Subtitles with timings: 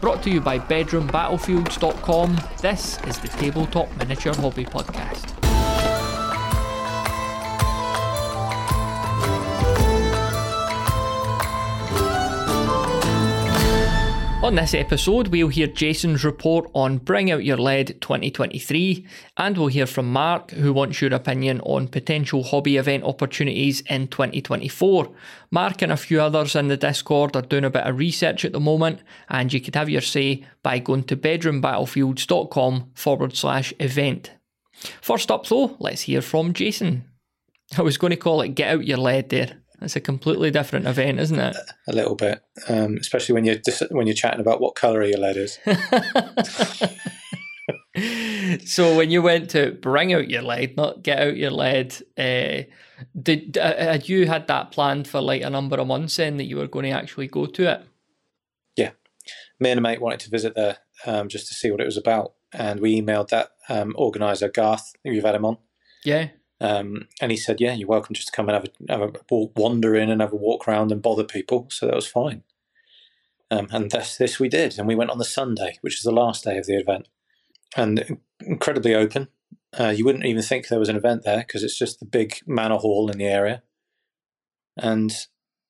[0.00, 2.40] Brought to you by BedroomBattlefields.com.
[2.62, 5.39] This is the Tabletop Miniature Hobby Podcast.
[14.50, 19.06] On this episode, we'll hear Jason's report on Bring Out Your Lead 2023,
[19.36, 24.08] and we'll hear from Mark, who wants your opinion on potential hobby event opportunities in
[24.08, 25.08] 2024.
[25.52, 28.50] Mark and a few others in the Discord are doing a bit of research at
[28.50, 34.32] the moment, and you could have your say by going to bedroombattlefields.com forward slash event.
[35.00, 37.04] First up, though, let's hear from Jason.
[37.78, 39.59] I was going to call it Get Out Your Lead there.
[39.80, 41.56] It's a completely different event, isn't it?
[41.88, 45.18] A little bit, um, especially when you're dis- when you're chatting about what colour your
[45.18, 45.58] lead is.
[48.70, 52.62] so when you went to bring out your lead, not get out your lead, uh,
[53.20, 56.44] did uh, had you had that planned for like a number of months then that
[56.44, 57.82] you were going to actually go to it?
[58.76, 58.90] Yeah,
[59.58, 61.96] me and a mate wanted to visit there um, just to see what it was
[61.96, 64.92] about, and we emailed that um, organizer Garth.
[65.04, 65.56] You've had him on.
[66.04, 66.28] Yeah.
[66.60, 69.34] Um, and he said, "Yeah, you're welcome just to come and have a, have a
[69.56, 72.42] wander in and have a walk around and bother people." So that was fine.
[73.50, 76.12] Um, and this, this we did, and we went on the Sunday, which is the
[76.12, 77.08] last day of the event,
[77.76, 79.28] and incredibly open.
[79.78, 82.36] Uh, you wouldn't even think there was an event there because it's just the big
[82.46, 83.62] manor hall in the area,
[84.76, 85.12] and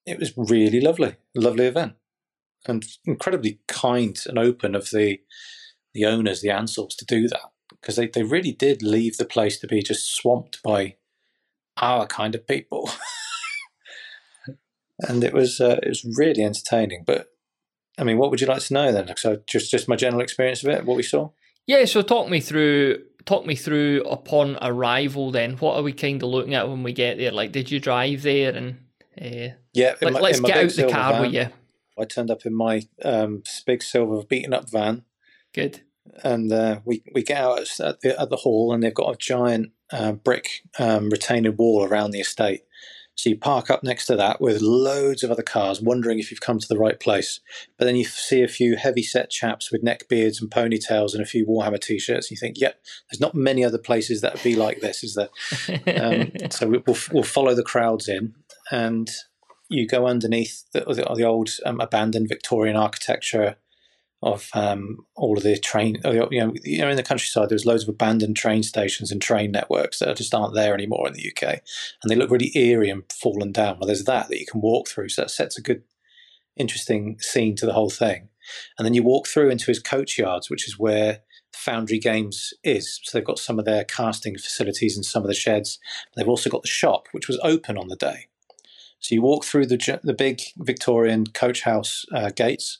[0.05, 1.93] it was really lovely, lovely event,
[2.67, 5.19] and incredibly kind and open of the
[5.93, 7.50] the owners, the Ansells, to do that
[7.81, 10.95] because they, they really did leave the place to be just swamped by
[11.77, 12.89] our kind of people.
[14.99, 17.03] and it was uh, it was really entertaining.
[17.05, 17.27] But
[17.97, 19.11] I mean, what would you like to know then?
[19.17, 21.29] So just just my general experience of it, what we saw.
[21.65, 25.31] Yeah, so talk me through talk me through upon arrival.
[25.31, 27.31] Then, what are we kind of looking at when we get there?
[27.31, 28.77] Like, did you drive there and?
[29.19, 31.47] Uh, yeah, let, us get out the car van, with you.
[31.99, 35.03] I turned up in my um, big silver beaten up van.
[35.53, 35.81] Good
[36.23, 39.17] and uh, we we get out at the at the hall, and they've got a
[39.17, 42.61] giant uh, brick um, retaining wall around the estate.
[43.15, 46.41] So you park up next to that with loads of other cars, wondering if you've
[46.41, 47.39] come to the right place.
[47.77, 51.21] But then you see a few heavy set chaps with neck beards and ponytails and
[51.21, 52.27] a few Warhammer t-shirts.
[52.27, 55.15] And you think, yep, there's not many other places that would be like this, is
[55.15, 55.29] there?
[56.01, 58.33] um, so we'll, we'll follow the crowds in,
[58.71, 59.11] and
[59.69, 60.81] you go underneath the,
[61.15, 63.57] the old um, abandoned Victorian architecture
[64.23, 65.97] of um, all of the train.
[66.03, 69.51] You know, you know, in the countryside, there's loads of abandoned train stations and train
[69.51, 73.03] networks that just aren't there anymore in the UK, and they look really eerie and
[73.11, 73.77] fallen down.
[73.79, 75.83] Well, there's that that you can walk through, so that sets a good,
[76.55, 78.29] interesting scene to the whole thing.
[78.77, 81.21] And then you walk through into his coach yards, which is where
[81.53, 82.99] Foundry Games is.
[83.03, 85.79] So they've got some of their casting facilities and some of the sheds.
[86.15, 88.27] They've also got the shop, which was open on the day.
[88.99, 92.79] So you walk through the the big Victorian coach house uh, gates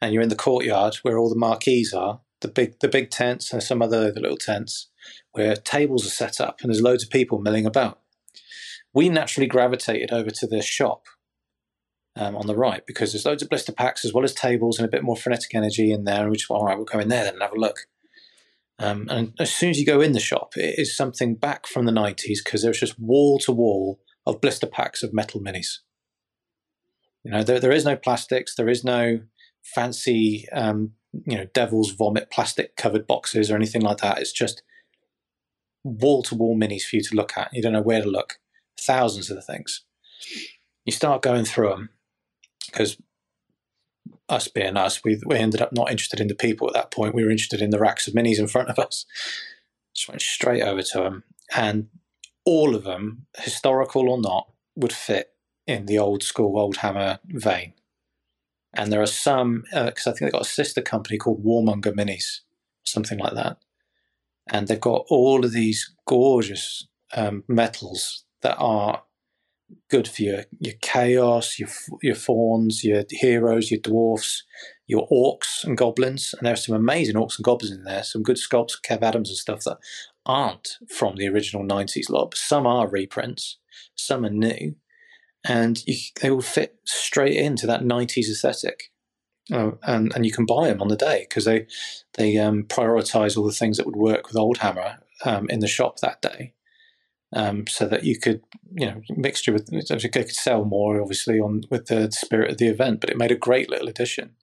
[0.00, 3.52] and you're in the courtyard where all the marquees are, the big the big tents
[3.52, 4.88] and some other the little tents
[5.32, 8.00] where tables are set up and there's loads of people milling about.
[8.92, 11.04] We naturally gravitated over to the shop
[12.16, 14.86] um, on the right because there's loads of blister packs as well as tables and
[14.86, 16.22] a bit more frenetic energy in there.
[16.22, 17.86] And we just all right, we'll go in there then and have a look.
[18.78, 21.84] Um, and as soon as you go in the shop, it is something back from
[21.84, 25.80] the 90s because there's just wall to wall of blister packs of metal minis.
[27.22, 29.20] You know, there, there is no plastics, there is no
[29.62, 30.92] fancy, um,
[31.26, 34.18] you know, devil's vomit plastic covered boxes or anything like that.
[34.18, 34.62] It's just
[35.84, 37.52] wall to wall minis for you to look at.
[37.52, 38.38] You don't know where to look.
[38.78, 39.82] Thousands of the things.
[40.84, 41.90] You start going through them
[42.66, 42.96] because
[44.28, 47.14] us being us, we, we ended up not interested in the people at that point.
[47.14, 49.04] We were interested in the racks of minis in front of us.
[49.94, 51.88] Just went straight over to them, and
[52.44, 55.32] all of them, historical or not, would fit
[55.66, 57.72] in the old school old hammer vein.
[58.74, 61.92] And there are some, because uh, I think they've got a sister company called Warmonger
[61.92, 62.40] Minis,
[62.84, 63.58] something like that.
[64.48, 69.02] And they've got all of these gorgeous um, metals that are
[69.88, 71.68] good for your, your chaos, your,
[72.02, 74.44] your fauns, your heroes, your dwarfs,
[74.86, 76.34] your orcs and goblins.
[76.36, 79.30] And there are some amazing orcs and goblins in there, some good sculpts, Kev Adams
[79.30, 79.78] and stuff that
[80.26, 82.30] aren't from the original 90s lot.
[82.32, 83.58] But some are reprints,
[83.94, 84.76] some are new
[85.44, 88.90] and you, they will fit straight into that 90s aesthetic.
[89.52, 91.66] Uh, and and you can buy them on the day because they
[92.14, 95.66] they um, prioritize all the things that would work with Old Hammer um, in the
[95.66, 96.52] shop that day,
[97.34, 98.42] um, so that you could
[98.72, 102.68] you know mixture with they could sell more obviously on with the spirit of the
[102.68, 103.00] event.
[103.00, 104.36] But it made a great little addition.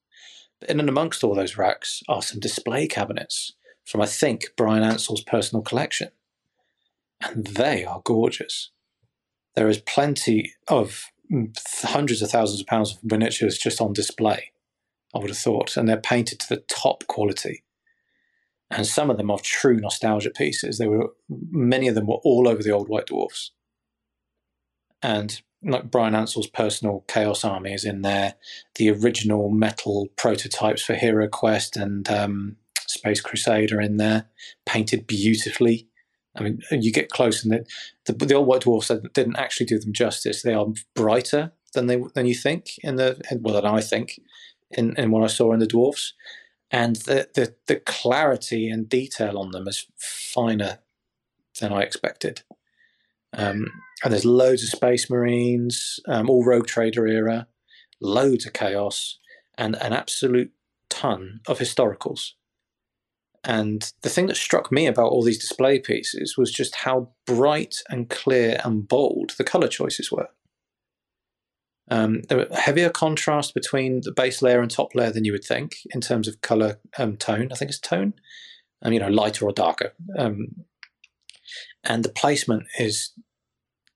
[0.68, 3.54] In and amongst all those racks are some display cabinets
[3.86, 6.10] from I think Bryan Ansell's personal collection,
[7.22, 8.72] and they are gorgeous
[9.58, 11.12] there is plenty of
[11.82, 14.52] hundreds of thousands of pounds of miniatures just on display
[15.16, 17.64] I would have thought, and they're painted to the top quality.
[18.70, 20.78] And some of them are true nostalgia pieces.
[20.78, 23.52] They were many of them were all over the old White Dwarfs.
[25.02, 28.36] And like Bryan Ansell's personal Chaos Army is in there.
[28.76, 34.30] The original metal prototypes for Hero Quest and um, Space Crusader in there,
[34.68, 35.87] painted beautifully.
[36.38, 37.54] I mean, you get close, and
[38.06, 40.42] the, the, the old White Dwarfs didn't actually do them justice.
[40.42, 44.20] They are brighter than they than you think in the well, than I think
[44.72, 46.14] in, in what I saw in the dwarfs,
[46.72, 50.80] and the, the the clarity and detail on them is finer
[51.60, 52.42] than I expected.
[53.34, 53.68] Um,
[54.04, 57.48] and there's loads of Space Marines, um, all Rogue Trader era,
[58.00, 59.20] loads of chaos,
[59.58, 60.52] and an absolute
[60.90, 62.34] ton of historicals.
[63.48, 67.78] And the thing that struck me about all these display pieces was just how bright
[67.90, 70.28] and clear and bold the color choices were.
[71.90, 75.46] Um, there were heavier contrast between the base layer and top layer than you would
[75.46, 77.48] think in terms of color um, tone.
[77.50, 78.16] I think it's tone,
[78.82, 79.94] um, you know, lighter or darker.
[80.18, 80.66] Um,
[81.86, 83.14] and the placement is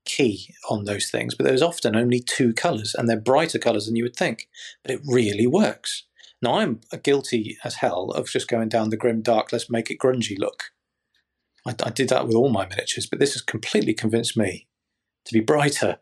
[0.06, 1.36] key on those things.
[1.36, 4.48] But there's often only two colors, and they're brighter colors than you would think.
[4.82, 6.06] But it really works.
[6.42, 9.52] Now I'm guilty as hell of just going down the grim dark.
[9.52, 10.72] Let's make it grungy look.
[11.66, 14.68] I, I did that with all my miniatures, but this has completely convinced me
[15.26, 16.00] to be brighter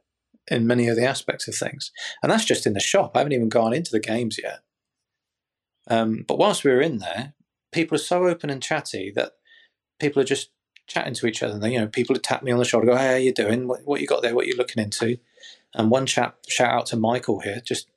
[0.47, 1.91] in many of the aspects of things.
[2.23, 3.11] And that's just in the shop.
[3.15, 4.59] I haven't even gone into the games yet.
[5.87, 7.33] Um, but whilst we were in there,
[7.71, 9.33] people are so open and chatty that
[9.99, 10.51] people are just
[10.87, 11.55] chatting to each other.
[11.55, 13.67] And, you know, people tap me on the shoulder, go, "Hey, how you doing?
[13.67, 14.33] What, what you got there?
[14.33, 15.17] What you looking into?"
[15.73, 17.89] And one chap, shout out to Michael here, just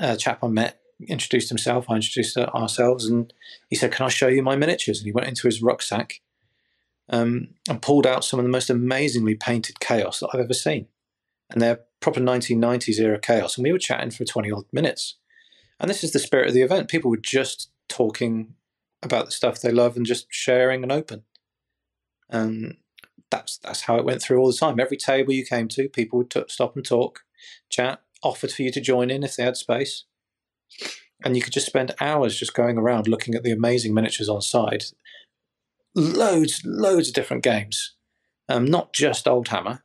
[0.00, 1.86] a chap I met, introduced himself.
[1.88, 3.32] I introduced ourselves, and
[3.68, 6.20] he said, "Can I show you my miniatures?" And he went into his rucksack
[7.08, 10.88] um, and pulled out some of the most amazingly painted chaos that I've ever seen
[11.50, 13.56] and they're proper 1990s era chaos.
[13.56, 15.16] And we were chatting for 20 odd minutes.
[15.80, 16.88] And this is the spirit of the event.
[16.88, 18.54] People were just talking
[19.02, 21.22] about the stuff they love and just sharing and open.
[22.28, 22.76] And
[23.30, 24.80] that's that's how it went through all the time.
[24.80, 27.20] Every table you came to, people would t- stop and talk,
[27.70, 30.04] chat, offered for you to join in if they had space.
[31.24, 34.40] And you could just spend hours just going around looking at the amazing miniatures on
[34.40, 34.92] site.
[35.94, 37.96] Loads, loads of different games,
[38.48, 39.80] um, not just Oldhammer.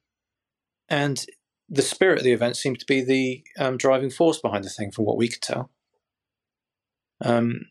[0.89, 1.25] And
[1.69, 4.91] the spirit of the event seemed to be the um, driving force behind the thing,
[4.91, 5.71] from what we could tell.
[7.21, 7.67] Um,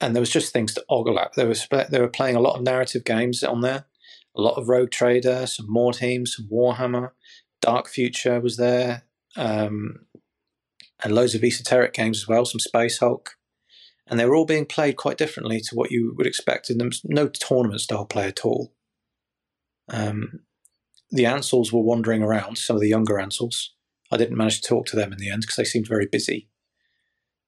[0.00, 1.32] and there was just things to ogle at.
[1.34, 1.54] They were
[1.88, 3.86] they were playing a lot of narrative games on there,
[4.36, 7.10] a lot of Rogue Trader, some Mordheim, some Warhammer,
[7.60, 9.04] Dark Future was there,
[9.36, 10.06] um,
[11.02, 13.36] and loads of esoteric games as well, some Space Hulk,
[14.06, 16.70] and they were all being played quite differently to what you would expect.
[16.70, 18.72] And there was no tournament style play at all.
[19.88, 20.40] Um,
[21.10, 23.68] the Ansells were wandering around, some of the younger Ansells.
[24.10, 26.48] I didn't manage to talk to them in the end because they seemed very busy.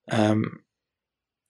[0.09, 0.61] Um,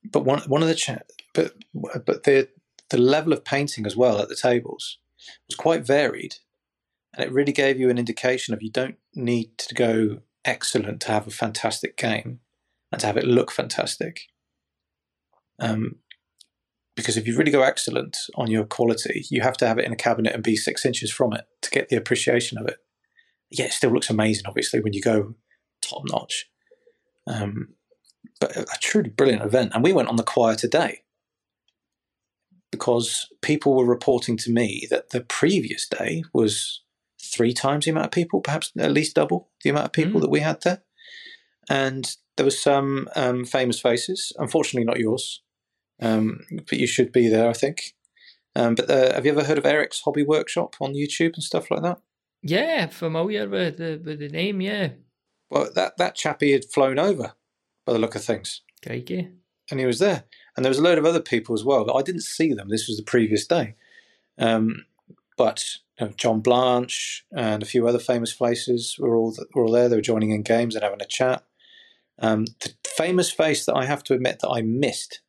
[0.04, 1.00] but one one of the cha-
[1.34, 2.50] but but the
[2.90, 5.00] the level of painting as well at the tables
[5.48, 6.36] was quite varied,
[7.14, 11.12] and it really gave you an indication of you don't need to go excellent to
[11.12, 12.40] have a fantastic game
[12.92, 14.22] and to have it look fantastic.
[15.60, 15.96] Um,
[16.96, 19.92] because if you really go excellent on your quality, you have to have it in
[19.92, 22.78] a cabinet and be six inches from it to get the appreciation of it.
[23.50, 25.36] Yeah, it still looks amazing, obviously, when you go
[25.82, 26.50] top notch.
[27.28, 27.74] Um,
[28.40, 29.72] but a truly brilliant event.
[29.74, 31.02] And we went on the choir today
[32.72, 36.82] because people were reporting to me that the previous day was
[37.36, 40.22] three times the amount of people, perhaps at least double the amount of people mm.
[40.22, 40.82] that we had there.
[41.70, 45.42] And there were some um, famous faces, unfortunately not yours,
[46.02, 47.96] um, but you should be there, I think.
[48.56, 51.70] Um, but uh, have you ever heard of Eric's Hobby Workshop on YouTube and stuff
[51.70, 52.00] like that?
[52.42, 54.62] Yeah, familiar with the with the name.
[54.62, 54.90] Yeah.
[55.50, 57.34] Well, that that chappie had flown over,
[57.86, 58.62] by the look of things.
[58.84, 59.30] Crikey.
[59.72, 60.26] And he was there,
[60.56, 61.86] and there was a load of other people as well.
[61.86, 62.70] But I didn't see them.
[62.70, 63.76] This was the previous day.
[64.38, 64.86] Um,
[65.38, 65.66] but
[66.00, 69.90] know, John Blanche and a few other famous faces were all were all there.
[69.90, 71.44] They were joining in games and having a chat.
[72.20, 75.22] Um, the famous face that I have to admit that I missed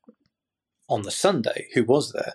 [0.89, 2.35] on the Sunday, who was there,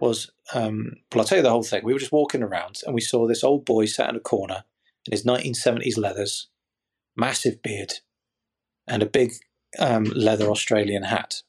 [0.00, 1.84] was um, well, I'll tell you the whole thing.
[1.84, 4.64] We were just walking around and we saw this old boy sat in a corner
[5.06, 6.48] in his 1970s leathers,
[7.16, 7.94] massive beard,
[8.86, 9.32] and a big
[9.78, 11.42] um, leather Australian hat,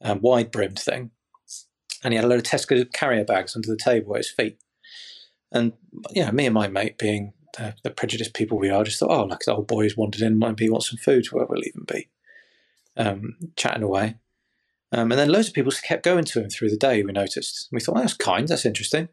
[0.00, 1.10] um, wide brimmed thing.
[2.04, 4.58] And he had a load of Tesco carrier bags under the table at his feet.
[5.52, 5.72] And,
[6.10, 9.10] you know, me and my mate, being the, the prejudiced people we are, just thought,
[9.10, 11.84] oh, like the old boy's wandered in, might be want some food, wherever we'll even
[11.86, 12.08] be.
[12.96, 14.16] Um, chatting away.
[14.92, 17.68] Um, and then loads of people kept going to him through the day, we noticed.
[17.72, 19.08] We thought, that's kind, that's interesting.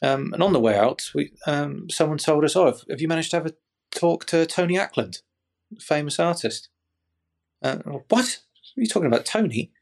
[0.00, 3.30] Um, and on the way out, we, um, someone told us, oh, have, you managed
[3.32, 3.54] to have a
[3.90, 5.22] talk to Tony Ackland,
[5.80, 6.68] famous artist?
[7.62, 8.04] Uh, what?
[8.08, 8.40] What
[8.76, 9.72] are you talking about, Tony?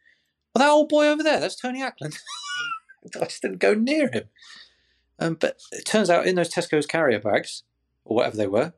[0.54, 2.16] Well, that old boy over there, that's Tony Ackland.
[3.20, 4.25] I just didn't go near him.
[5.18, 7.62] Um, but it turns out in those Tesco's carrier bags,
[8.04, 8.75] or whatever they were,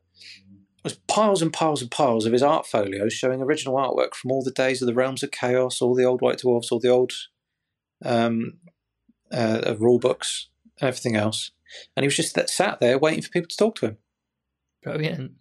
[0.85, 4.43] was piles and piles and piles of his art folios showing original artwork from all
[4.43, 7.13] the days of the Realms of Chaos, all the old White Dwarfs, all the old
[8.05, 8.59] um,
[9.33, 10.49] uh, rule books,
[10.81, 11.51] and everything else.
[11.97, 13.99] And he was just sat there waiting for people to talk to him.
[14.83, 15.33] Brilliant.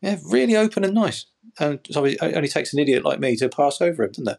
[0.00, 1.26] Yeah, really open and nice.
[1.58, 4.38] And so it only takes an idiot like me to pass over him, doesn't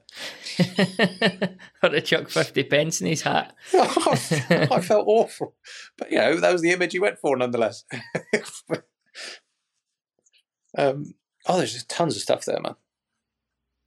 [0.59, 1.57] it?
[1.83, 3.55] or to chuck 50 pence in his hat.
[3.73, 5.55] I felt awful.
[5.97, 7.85] But, you know, that was the image he went for nonetheless.
[10.77, 11.13] um,
[11.47, 12.75] oh, there's just tons of stuff there, man.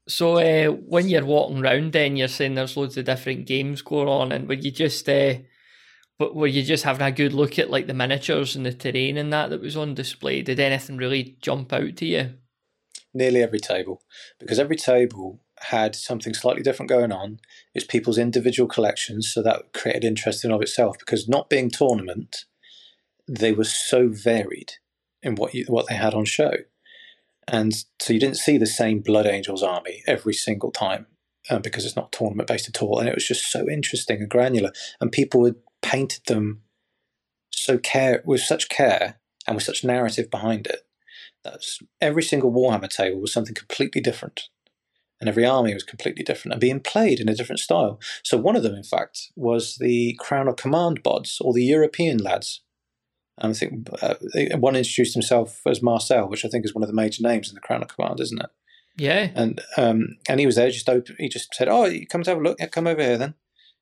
[0.09, 4.09] So uh, when you're walking around, then you're saying there's loads of different games going
[4.09, 5.35] on, and were you just uh,
[6.19, 9.31] were you just having a good look at like the miniatures and the terrain and
[9.35, 10.41] that that was on display?
[10.41, 12.31] Did anything really jump out to you?
[13.19, 14.03] Nearly every table,
[14.39, 17.41] because every table had something slightly different going on.
[17.75, 20.99] It's people's individual collections, so that created interest in of itself.
[21.01, 22.45] Because not being tournament,
[23.27, 24.75] they were so varied
[25.21, 26.53] in what you, what they had on show.
[27.49, 31.07] And so you didn't see the same Blood Angels army every single time
[31.51, 33.01] um, because it's not tournament based at all.
[33.01, 34.71] And it was just so interesting and granular.
[35.01, 36.63] And people had painted them
[37.51, 40.87] so care with such care and with such narrative behind it.
[41.45, 41.63] That
[42.01, 44.49] every single Warhammer table was something completely different.
[45.21, 47.99] And every army was completely different and being played in a different style.
[48.23, 52.19] So one of them, in fact, was the Crown of Command bods, or the European
[52.19, 52.63] lads,
[53.39, 54.15] And I think uh,
[54.59, 57.55] one introduced himself as Marcel, which I think is one of the major names in
[57.55, 58.51] the Crown of Command, isn't it?
[58.97, 59.31] Yeah.
[59.35, 61.15] And um, and he was there, just open.
[61.19, 62.59] He just said, "Oh, you come to have a look.
[62.59, 63.35] Yeah, come over here then.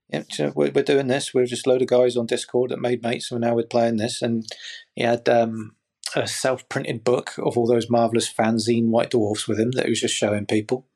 [0.09, 1.33] Yeah, we're, we're doing this.
[1.33, 3.97] We're just a load of guys on Discord that made mates, and now we're playing
[3.97, 4.47] this." And
[4.95, 5.76] he had um,
[6.17, 10.01] a self-printed book of all those marvelous fanzine White Dwarfs with him that he was
[10.01, 10.87] just showing people.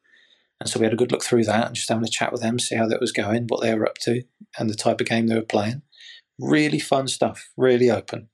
[0.60, 2.42] And so we had a good look through that and just having a chat with
[2.42, 4.22] them, see how that was going, what they were up to,
[4.58, 5.82] and the type of game they were playing.
[6.38, 7.50] Really fun stuff.
[7.56, 8.28] Really open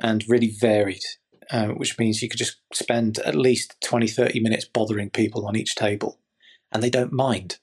[0.00, 1.02] and really varied,
[1.50, 5.56] uh, which means you could just spend at least 20, 30 minutes bothering people on
[5.56, 6.20] each table,
[6.70, 7.58] and they don't mind.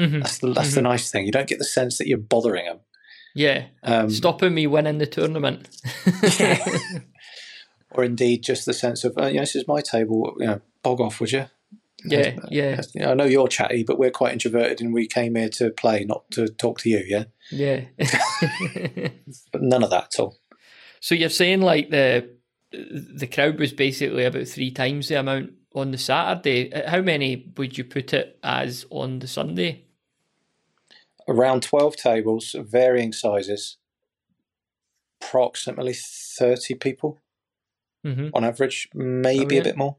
[0.00, 0.20] Mm-hmm.
[0.20, 0.74] That's the that's mm-hmm.
[0.76, 1.26] the nice thing.
[1.26, 2.80] You don't get the sense that you're bothering them.
[3.34, 5.68] Yeah, um, stopping me winning the tournament.
[6.38, 6.64] yeah.
[7.92, 10.36] Or indeed, just the sense of, oh, you know, this is my table.
[10.38, 11.46] You know, bog off, would you?
[12.04, 12.80] Yeah, yeah.
[13.00, 16.30] I know you're chatty, but we're quite introverted, and we came here to play, not
[16.32, 17.04] to talk to you.
[17.06, 17.24] Yeah.
[17.50, 17.84] Yeah.
[19.52, 20.36] but none of that at all.
[21.00, 22.30] So you're saying like the
[22.70, 26.72] the crowd was basically about three times the amount on the Saturday.
[26.72, 29.84] Uh, how many would you put it as on the Sunday?
[31.26, 33.76] Around twelve tables of varying sizes,
[35.20, 37.20] approximately thirty people
[38.08, 38.28] mm-hmm.
[38.34, 39.60] on average, maybe oh, yeah.
[39.60, 39.96] a bit more.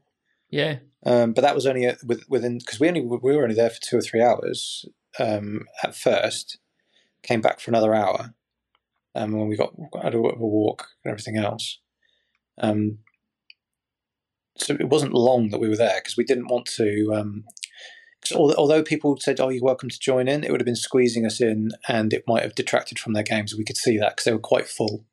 [0.50, 1.90] Yeah, um, but that was only
[2.28, 4.84] within because we only we were only there for two or three hours
[5.18, 6.58] um, at first.
[7.22, 8.34] Came back for another hour,
[9.14, 11.78] um, when we got had a, a walk and everything else.
[12.58, 12.98] Um,
[14.56, 17.12] so it wasn't long that we were there because we didn't want to.
[17.14, 17.44] Um,
[18.34, 21.40] although people said, "Oh, you're welcome to join in," it would have been squeezing us
[21.40, 23.54] in, and it might have detracted from their games.
[23.54, 25.04] We could see that because they were quite full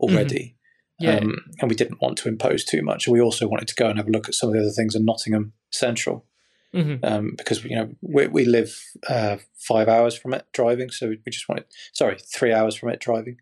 [0.00, 0.56] already.
[0.98, 1.16] Yeah.
[1.16, 3.08] Um, and we didn't want to impose too much.
[3.08, 4.94] We also wanted to go and have a look at some of the other things
[4.94, 6.24] in Nottingham Central.
[6.72, 7.04] Mm-hmm.
[7.04, 8.76] Um, because you know we, we live
[9.08, 12.98] uh, five hours from it driving, so we just wanted sorry three hours from it
[12.98, 13.36] driving,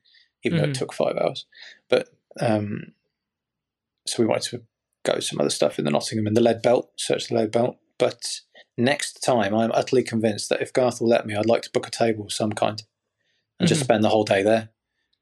[0.44, 0.64] even mm-hmm.
[0.64, 0.78] though it mm-hmm.
[0.78, 1.46] took five hours.
[1.88, 2.92] But um,
[4.06, 4.62] so we wanted to
[5.04, 7.78] go some other stuff in the Nottingham in the lead belt, search the lead belt.
[7.98, 8.40] But
[8.76, 11.86] next time, I'm utterly convinced that if Garth will let me, I'd like to book
[11.86, 12.82] a table of some kind
[13.58, 13.66] and mm-hmm.
[13.66, 14.70] just spend the whole day there.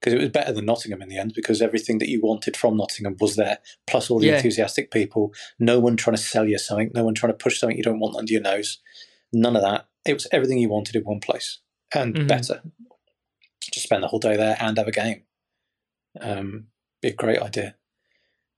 [0.00, 2.76] Because it was better than Nottingham in the end, because everything that you wanted from
[2.76, 4.36] Nottingham was there, plus all the yeah.
[4.36, 5.34] enthusiastic people.
[5.58, 8.00] No one trying to sell you something, no one trying to push something you don't
[8.00, 8.78] want under your nose.
[9.32, 9.88] None of that.
[10.06, 11.60] It was everything you wanted in one place
[11.94, 12.26] and mm-hmm.
[12.26, 12.62] better
[13.72, 15.22] just spend the whole day there and have a game.
[16.20, 16.66] Um,
[17.02, 17.76] be a great idea.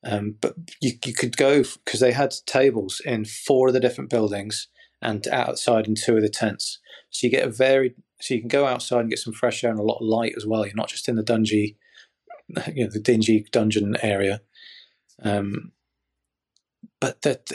[0.04, 4.10] Um, but you, you could go because they had tables in four of the different
[4.10, 4.68] buildings
[5.00, 6.78] and outside in two of the tents.
[7.10, 9.70] So you get a very so you can go outside and get some fresh air
[9.70, 10.64] and a lot of light as well.
[10.64, 11.24] You're not just in the
[12.72, 14.42] you know, the dingy dungeon area.
[15.24, 15.72] Um,
[17.00, 17.50] but that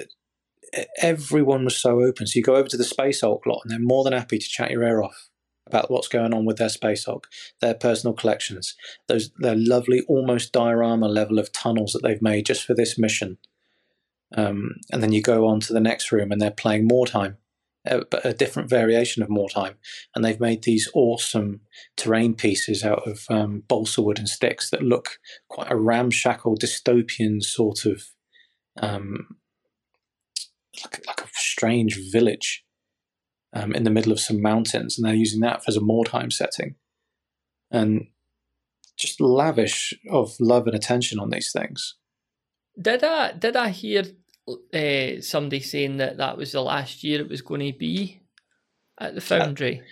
[1.01, 2.27] everyone was so open.
[2.27, 4.47] So you go over to the Space Hulk lot, and they're more than happy to
[4.47, 5.29] chat your ear off
[5.65, 7.27] about what's going on with their Space Hulk,
[7.61, 8.75] their personal collections,
[9.07, 13.37] those their lovely, almost diorama level of tunnels that they've made just for this mission.
[14.35, 17.37] Um, and then you go on to the next room, and they're playing Mordheim,
[18.09, 19.75] but a different variation of Mordheim.
[20.13, 21.61] And they've made these awesome
[21.95, 27.41] terrain pieces out of um, balsa wood and sticks that look quite a ramshackle dystopian
[27.41, 28.03] sort of.
[28.79, 29.37] Um,
[30.83, 32.63] like, like a strange village
[33.53, 36.75] um, in the middle of some mountains, and they're using that as a Mordheim setting,
[37.71, 38.07] and
[38.97, 41.95] just lavish of love and attention on these things.
[42.79, 44.03] Did I did I hear
[44.47, 48.21] uh, somebody saying that that was the last year it was going to be
[48.99, 49.79] at the Foundry?
[49.79, 49.83] Uh,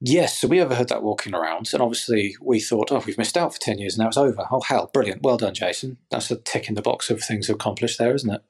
[0.00, 3.52] yes, so we overheard that walking around, and obviously we thought, oh, we've missed out
[3.52, 4.46] for ten years, and now it's over.
[4.50, 5.22] Oh hell, brilliant!
[5.22, 5.98] Well done, Jason.
[6.10, 8.42] That's a tick in the box of things accomplished there, isn't it?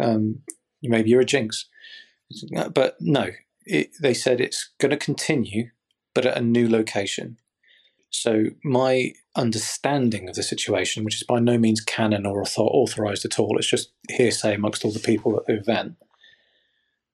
[0.00, 0.40] Um,
[0.82, 1.66] maybe you're a jinx,
[2.72, 3.30] but no.
[3.70, 5.70] It, they said it's going to continue,
[6.14, 7.36] but at a new location.
[8.10, 13.38] So my understanding of the situation, which is by no means canon or authorized at
[13.38, 15.96] all, it's just hearsay amongst all the people at the event,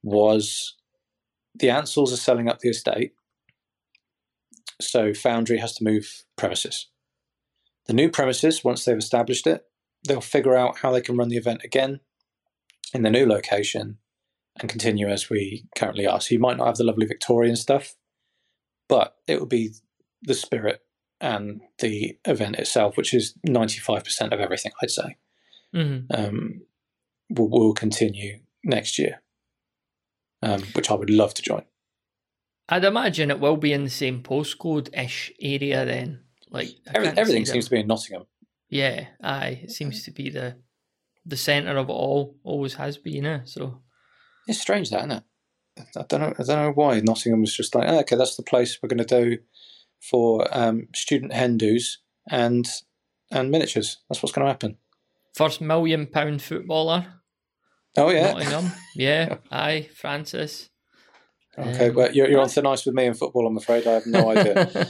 [0.03, 0.77] was
[1.55, 3.13] the Ansells are selling up the estate.
[4.81, 6.89] So Foundry has to move premises.
[7.87, 9.65] The new premises, once they've established it,
[10.07, 12.01] they'll figure out how they can run the event again
[12.93, 13.99] in the new location
[14.61, 16.21] and continue as we currently are.
[16.21, 17.97] So you might not have the lovely Victorian stuff,
[18.89, 19.73] but it will be
[20.23, 20.81] the spirit
[21.25, 25.17] and the event itself, which is 95% of everything, I'd say,
[25.75, 26.15] mm-hmm.
[26.15, 26.61] um,
[27.31, 29.23] will, will, continue next year,
[30.43, 31.63] um, which I would love to join.
[32.69, 36.21] I'd imagine it will be in the same postcode ish area then.
[36.51, 38.27] Like Every, everything seems to be in Nottingham.
[38.69, 40.57] Yeah, aye, it seems to be the
[41.27, 42.37] the centre of it all.
[42.45, 43.41] Always has been, eh?
[43.45, 43.81] So
[44.47, 45.25] it's strange that, isn't it?
[45.97, 46.35] I don't know.
[46.39, 49.05] I don't know why Nottingham was just like, oh, okay, that's the place we're going
[49.07, 49.39] to do
[50.11, 51.99] for um, student hen do's
[52.31, 52.67] and
[53.31, 53.99] and miniatures.
[54.09, 54.77] That's what's going to happen.
[55.35, 57.07] First million pound footballer.
[57.97, 58.73] Oh yeah, Nottingham.
[58.95, 60.71] Yeah, aye, Francis.
[61.57, 63.47] Okay, um, well, you're, you're on thin ice with me in football.
[63.47, 64.89] I'm afraid I have no idea.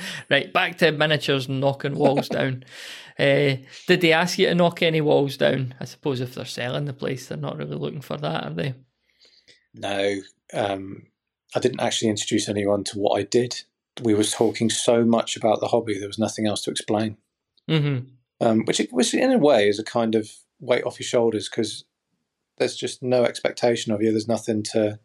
[0.30, 2.64] right, back to miniatures knocking walls down.
[3.16, 3.54] Uh,
[3.86, 5.72] did they ask you to knock any walls down?
[5.78, 8.74] I suppose if they're selling the place, they're not really looking for that, are they?
[9.72, 10.16] No,
[10.52, 11.06] um,
[11.54, 13.62] I didn't actually introduce anyone to what I did
[14.02, 17.16] we were talking so much about the hobby, there was nothing else to explain.
[17.68, 18.08] Mm-hmm.
[18.40, 20.30] Um, which, which, in a way, is a kind of
[20.60, 21.84] weight off your shoulders because
[22.58, 24.10] there's just no expectation of you.
[24.10, 24.98] There's nothing to.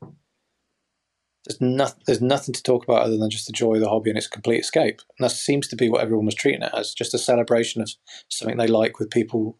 [1.45, 2.01] There's nothing.
[2.05, 4.27] There's nothing to talk about other than just the joy of the hobby and its
[4.27, 5.01] complete escape.
[5.17, 7.91] And that seems to be what everyone was treating it as, just a celebration of
[8.27, 9.57] something they like with people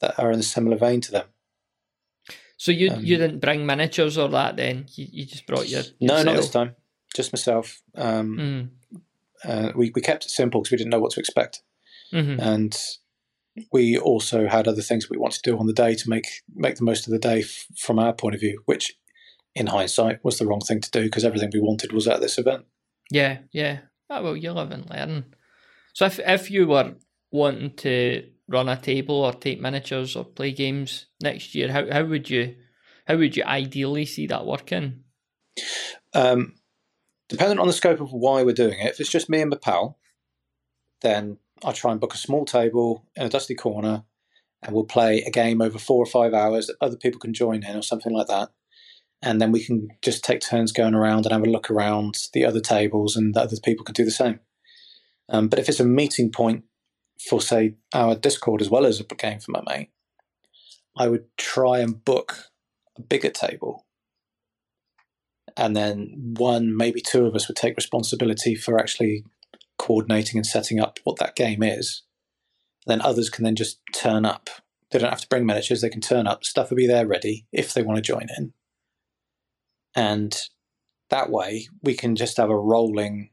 [0.00, 1.26] that are in a similar vein to them.
[2.58, 4.86] So you um, you didn't bring miniatures or that then?
[4.94, 5.94] You, you just brought your yourself.
[6.00, 6.74] no, not this time
[7.16, 7.82] just myself.
[7.94, 9.00] Um, mm.
[9.44, 11.62] uh, we we kept it simple because we didn't know what to expect,
[12.12, 12.40] mm-hmm.
[12.40, 12.76] and
[13.72, 16.76] we also had other things we wanted to do on the day to make make
[16.76, 18.94] the most of the day f- from our point of view, which,
[19.54, 22.38] in hindsight, was the wrong thing to do because everything we wanted was at this
[22.38, 22.64] event.
[23.10, 23.80] Yeah, yeah.
[24.10, 25.34] Oh, well, you live and learn.
[25.94, 26.94] So if if you were
[27.30, 32.04] wanting to run a table or take miniatures or play games next year, how how
[32.04, 32.56] would you
[33.06, 35.04] how would you ideally see that working?
[36.12, 36.54] Um,
[37.28, 39.56] depending on the scope of why we're doing it, if it's just me and my
[39.56, 39.98] pal,
[41.02, 44.04] then I try and book a small table in a dusty corner
[44.62, 47.64] and we'll play a game over four or five hours that other people can join
[47.64, 48.50] in or something like that.
[49.22, 52.44] And then we can just take turns going around and have a look around the
[52.44, 54.40] other tables and that other people can do the same.
[55.28, 56.64] Um, but if it's a meeting point
[57.28, 59.90] for, say, our Discord as well as a game for my mate,
[60.96, 62.50] I would try and book
[62.96, 63.85] a bigger table
[65.56, 69.24] and then one, maybe two of us would take responsibility for actually
[69.78, 72.02] coordinating and setting up what that game is.
[72.86, 74.50] Then others can then just turn up.
[74.90, 76.44] They don't have to bring miniatures, they can turn up.
[76.44, 78.52] Stuff will be there ready if they want to join in.
[79.94, 80.38] And
[81.08, 83.30] that way, we can just have a rolling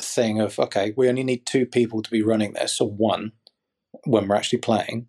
[0.00, 3.32] thing of okay, we only need two people to be running this, or one
[4.04, 5.08] when we're actually playing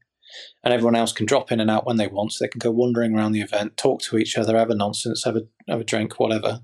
[0.63, 2.33] and everyone else can drop in and out when they want.
[2.33, 5.23] So they can go wandering around the event, talk to each other, have a nonsense,
[5.23, 6.61] have a have a drink, whatever,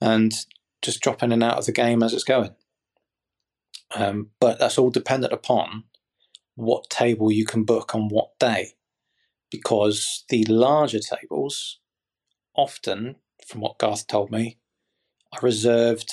[0.00, 0.32] and
[0.82, 2.54] just drop in and out of the game as it's going.
[3.94, 5.84] Um, but that's all dependent upon
[6.54, 8.74] what table you can book on what day,
[9.50, 11.78] because the larger tables,
[12.54, 13.16] often,
[13.46, 14.58] from what Garth told me,
[15.32, 16.12] are reserved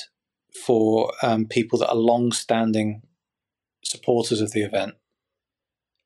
[0.66, 3.02] for um, people that are long-standing
[3.84, 4.96] supporters of the event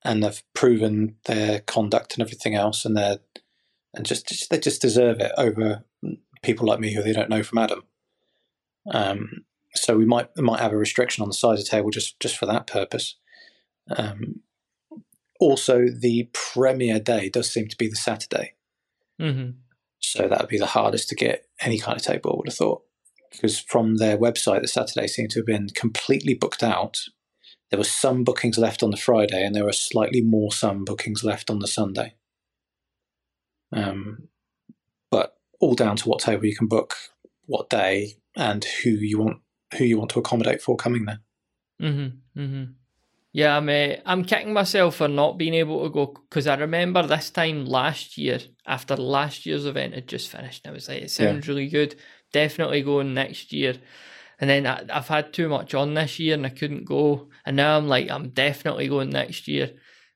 [0.04, 3.20] and have proven their conduct and everything else, and they're
[3.94, 5.84] and just, they just deserve it over
[6.44, 7.84] people like me who they don't know from Adam.
[8.92, 11.90] Um, so we might we might have a restriction on the size of the table
[11.90, 13.16] just just for that purpose.
[13.96, 14.42] Um,
[15.40, 18.54] also, the premiere day does seem to be the Saturday,
[19.22, 19.52] mm-hmm.
[20.00, 22.32] so that would be the hardest to get any kind of table.
[22.32, 22.82] I would have thought
[23.32, 27.00] because from their website, the Saturday seemed to have been completely booked out
[27.70, 31.24] there were some bookings left on the Friday, and there were slightly more some bookings
[31.24, 32.16] left on the Sunday.
[33.72, 34.30] Um,
[35.12, 36.96] but all down to what table you can book,
[37.46, 39.42] what day, and who you want
[39.78, 41.20] who you want to accommodate for coming there.
[41.82, 42.42] Mm-hmm.
[42.42, 42.64] Mm-hmm.
[43.32, 43.70] Yeah, I'm.
[43.70, 47.66] Uh, I'm kicking myself for not being able to go because I remember this time
[47.66, 50.66] last year after last year's event had just finished.
[50.66, 51.52] And I was like, it sounds yeah.
[51.52, 51.96] really good.
[52.34, 53.76] Definitely going next year.
[54.40, 57.30] And then I, have had too much on this year and I couldn't go.
[57.50, 59.72] And now I'm like, I'm definitely going next year.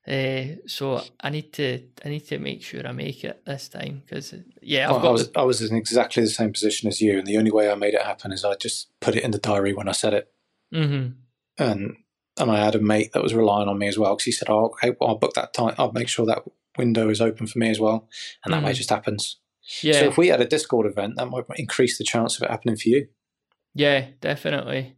[0.08, 4.04] Uh, so I need to I need to make sure I make it this time
[4.06, 7.26] because yeah well, I was I was in exactly the same position as you and
[7.26, 9.74] the only way I made it happen is I just put it in the diary
[9.74, 10.32] when I said it
[10.74, 11.14] mm-hmm.
[11.58, 11.96] and
[12.38, 14.50] and I had a mate that was relying on me as well because he said
[14.50, 16.44] oh okay well, I'll book that time I'll make sure that
[16.78, 18.10] window is open for me as well
[18.44, 18.66] and that mm-hmm.
[18.68, 19.38] way just happens
[19.82, 22.52] yeah so if we had a Discord event that might increase the chance of it
[22.52, 23.08] happening for you
[23.74, 24.98] yeah definitely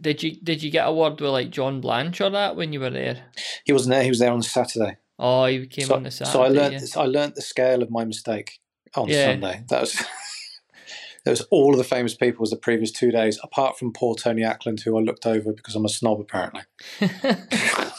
[0.00, 2.80] did you did you get a word with like John Blanche or that when you
[2.80, 3.24] were there?
[3.64, 4.02] He wasn't there.
[4.02, 4.96] He was there on Saturday.
[5.18, 6.32] Oh, he came so, on the Saturday.
[6.32, 6.80] So I learned.
[6.80, 7.00] Yeah.
[7.00, 8.58] I learned the scale of my mistake
[8.94, 9.26] on yeah.
[9.26, 9.64] Sunday.
[9.68, 9.94] That was.
[11.24, 14.14] there was all of the famous people as the previous two days, apart from poor
[14.14, 16.62] Tony Ackland, who I looked over because I'm a snob apparently.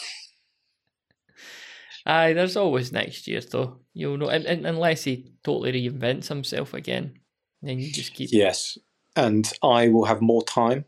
[2.03, 3.77] Aye, there's always next year though.
[3.93, 7.19] You'll know, and, and, unless he totally reinvents himself again,
[7.61, 8.29] then you just keep.
[8.31, 8.79] Yes,
[9.15, 10.85] and I will have more time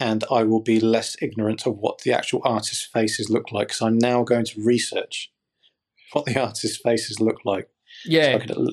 [0.00, 3.82] and I will be less ignorant of what the actual artist's faces look like because
[3.82, 5.30] I'm now going to research
[6.12, 7.68] what the artist's faces look like.
[8.04, 8.42] Yeah.
[8.48, 8.68] So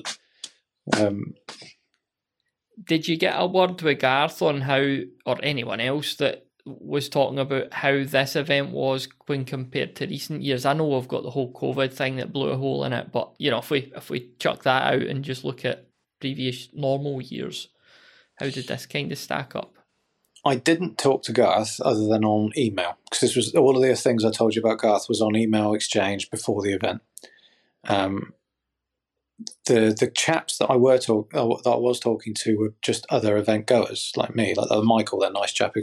[0.96, 1.34] um,
[2.82, 7.38] Did you get a word with Garth on how, or anyone else that was talking
[7.38, 10.64] about how this event was when compared to recent years?
[10.64, 13.34] I know we've got the whole COVID thing that blew a hole in it, but
[13.38, 15.88] you know, if we if we chuck that out and just look at
[16.20, 17.68] previous normal years,
[18.36, 19.77] how did this kind of stack up?
[20.44, 23.96] I didn't talk to Garth other than on email because this was all of the
[23.96, 27.02] things I told you about Garth was on email exchange before the event.
[27.86, 28.32] Um,
[29.66, 33.06] the the chaps that I were talk uh, that I was talking to were just
[33.08, 35.74] other event goers like me, like uh, Michael, that nice chap,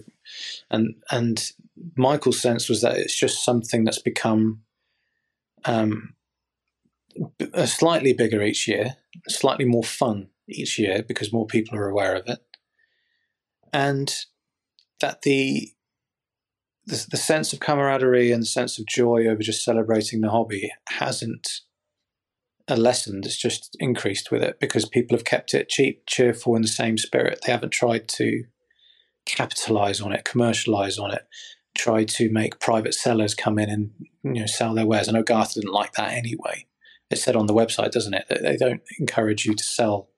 [0.70, 1.52] and and
[1.96, 4.62] Michael's sense was that it's just something that's become
[5.64, 6.16] um,
[7.54, 12.16] a slightly bigger each year, slightly more fun each year because more people are aware
[12.16, 12.40] of it,
[13.72, 14.26] and
[15.02, 15.72] that the,
[16.86, 20.72] the the sense of camaraderie and the sense of joy over just celebrating the hobby
[20.90, 21.62] hasn't
[22.70, 26.68] lessened; it's just increased with it because people have kept it cheap, cheerful, in the
[26.68, 27.40] same spirit.
[27.46, 28.46] They haven't tried to
[29.26, 31.28] capitalize on it, commercialize on it,
[31.76, 33.92] try to make private sellers come in and
[34.24, 35.10] you know sell their wares.
[35.10, 36.66] I know Garth didn't like that anyway.
[37.12, 40.10] It said on the website, doesn't it, that they don't encourage you to sell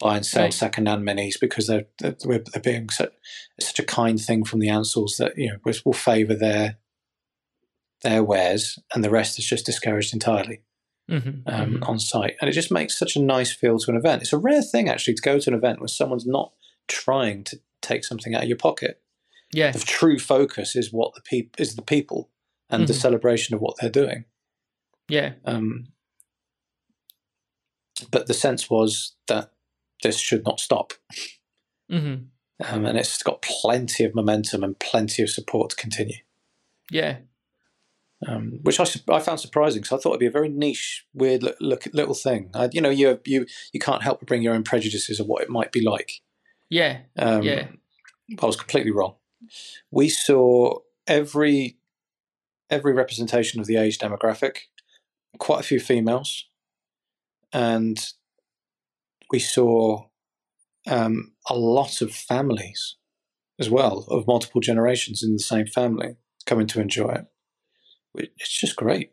[0.00, 0.54] buy and sell right.
[0.54, 3.12] second-hand minis because they're they're, they're being such,
[3.60, 6.78] such a kind thing from the Ansells that you know will favour their
[8.02, 10.62] their wares, and the rest is just discouraged entirely
[11.08, 11.40] mm-hmm.
[11.46, 11.84] Um, mm-hmm.
[11.84, 12.36] on site.
[12.40, 14.22] And it just makes such a nice feel to an event.
[14.22, 16.52] It's a rare thing actually to go to an event where someone's not
[16.88, 19.00] trying to take something out of your pocket.
[19.52, 22.30] Yeah, the true focus is what the people is the people
[22.70, 22.86] and mm-hmm.
[22.86, 24.24] the celebration of what they're doing.
[25.08, 25.32] Yeah.
[25.44, 25.88] Um,
[28.10, 29.50] but the sense was that
[30.02, 30.92] this should not stop.
[31.90, 32.24] Mm-hmm.
[32.62, 36.16] Um, and it's got plenty of momentum and plenty of support to continue.
[36.90, 37.18] Yeah.
[38.26, 41.42] Um, which I, I found surprising because I thought it'd be a very niche, weird
[41.42, 42.50] look, look little thing.
[42.52, 45.42] I, you know, you you you can't help but bring your own prejudices of what
[45.42, 46.20] it might be like.
[46.68, 47.68] Yeah, um, yeah.
[48.40, 49.14] I was completely wrong.
[49.90, 51.78] We saw every
[52.68, 54.58] every representation of the age demographic,
[55.38, 56.46] quite a few females,
[57.54, 58.12] and
[59.30, 60.06] we saw
[60.86, 62.96] um, a lot of families
[63.58, 66.16] as well, of multiple generations in the same family
[66.46, 67.26] coming to enjoy it.
[68.38, 69.12] It's just great.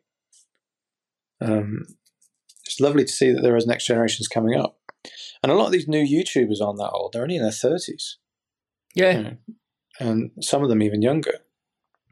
[1.41, 1.86] Um,
[2.65, 4.80] it's lovely to see that there is next generations coming up.
[5.43, 7.13] And a lot of these new YouTubers aren't that old.
[7.13, 8.15] They're only in their 30s.
[8.95, 9.17] Yeah.
[9.17, 9.38] You know,
[9.99, 11.39] and some of them even younger.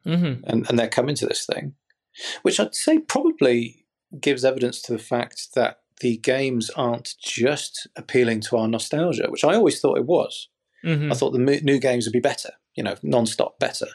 [0.05, 0.43] Mm-hmm.
[0.45, 1.73] And, and they're coming to this thing,
[2.43, 3.85] which I'd say probably
[4.19, 9.43] gives evidence to the fact that the games aren't just appealing to our nostalgia, which
[9.43, 10.49] I always thought it was.
[10.83, 11.11] Mm-hmm.
[11.11, 13.87] I thought the new games would be better, you know, non-stop better.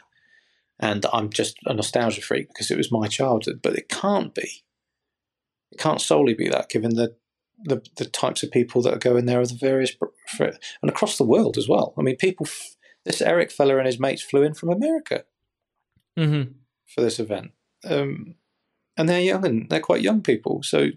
[0.79, 4.63] And I'm just a nostalgia freak because it was my childhood, but it can't be.
[5.71, 7.15] It can't solely be that, given the
[7.63, 9.95] the, the types of people that are going there are the various
[10.39, 11.93] and across the world as well.
[11.97, 12.47] I mean, people.
[13.03, 15.23] This Eric fella and his mates flew in from America
[16.17, 16.51] mm-hmm.
[16.85, 17.51] for this event,
[17.83, 18.35] um,
[18.95, 20.61] and they're young and they're quite young people.
[20.61, 20.89] So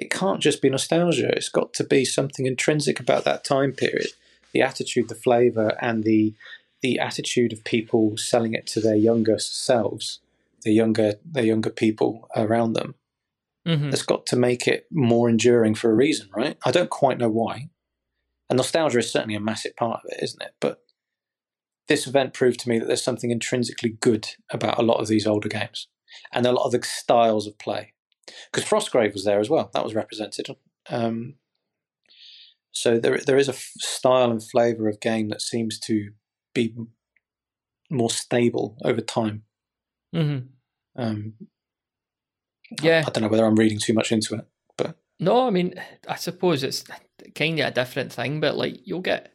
[0.00, 1.28] it can't just be nostalgia.
[1.36, 4.08] It's got to be something intrinsic about that time period.
[4.52, 6.34] The attitude, the flavour, and the
[6.80, 10.20] the attitude of people selling it to their younger selves,
[10.62, 12.94] the younger their younger people around them.
[13.68, 13.90] Mm-hmm.
[13.90, 16.56] That's got to make it more enduring for a reason, right?
[16.64, 17.68] I don't quite know why.
[18.48, 20.54] And nostalgia is certainly a massive part of it, isn't it?
[20.60, 20.80] But
[21.88, 25.26] this event proved to me that there's something intrinsically good about a lot of these
[25.26, 25.88] older games
[26.32, 27.92] and a lot of the styles of play.
[28.52, 30.56] Because Frostgrave was there as well; that was represented.
[30.88, 31.34] Um,
[32.72, 36.10] so there, there is a f- style and flavour of game that seems to
[36.54, 36.74] be
[37.90, 39.42] more stable over time.
[40.14, 40.46] Mm-hmm.
[41.00, 41.34] Um,
[42.80, 43.02] Yeah.
[43.04, 45.74] I, I don't know whether I'm reading too much into it, but No, I mean,
[46.08, 46.84] I suppose it's
[47.34, 49.32] kind of a different thing, but like you'll get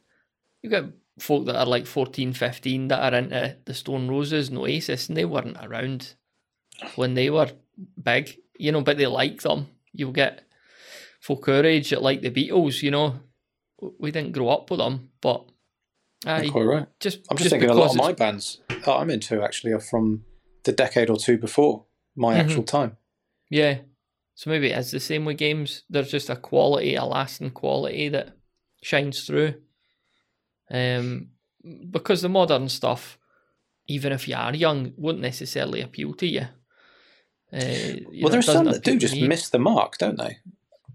[0.62, 0.86] you get
[1.20, 5.18] folk that are like 14, 15 that are into the Stone Roses and Oasis, and
[5.18, 6.16] they weren't around
[6.96, 7.52] when they were
[8.02, 9.68] big, you know, but they like them.
[9.94, 10.44] You'll get
[11.22, 13.20] folk our age that like the Beatles, you know.
[14.00, 15.46] We didn't grow up with them, but
[16.26, 16.88] aye, quite right.
[17.00, 19.80] just I'm just, just thinking a lot of my bands that I'm into actually are
[19.80, 20.24] from
[20.64, 22.40] the decade or two before my Mhm.
[22.40, 22.98] actual time.
[23.50, 23.80] Yeah.
[24.34, 25.84] So maybe it is the same with games.
[25.90, 28.38] There's just a quality, a lasting quality that
[28.82, 29.56] shines through.
[30.70, 31.30] Um,
[31.92, 33.18] because the modern stuff,
[33.88, 36.48] even if you are young, won't necessarily appeal to you.
[37.54, 39.28] Uh, well, know, it there's some that do just me.
[39.28, 40.38] miss the mark, don't they?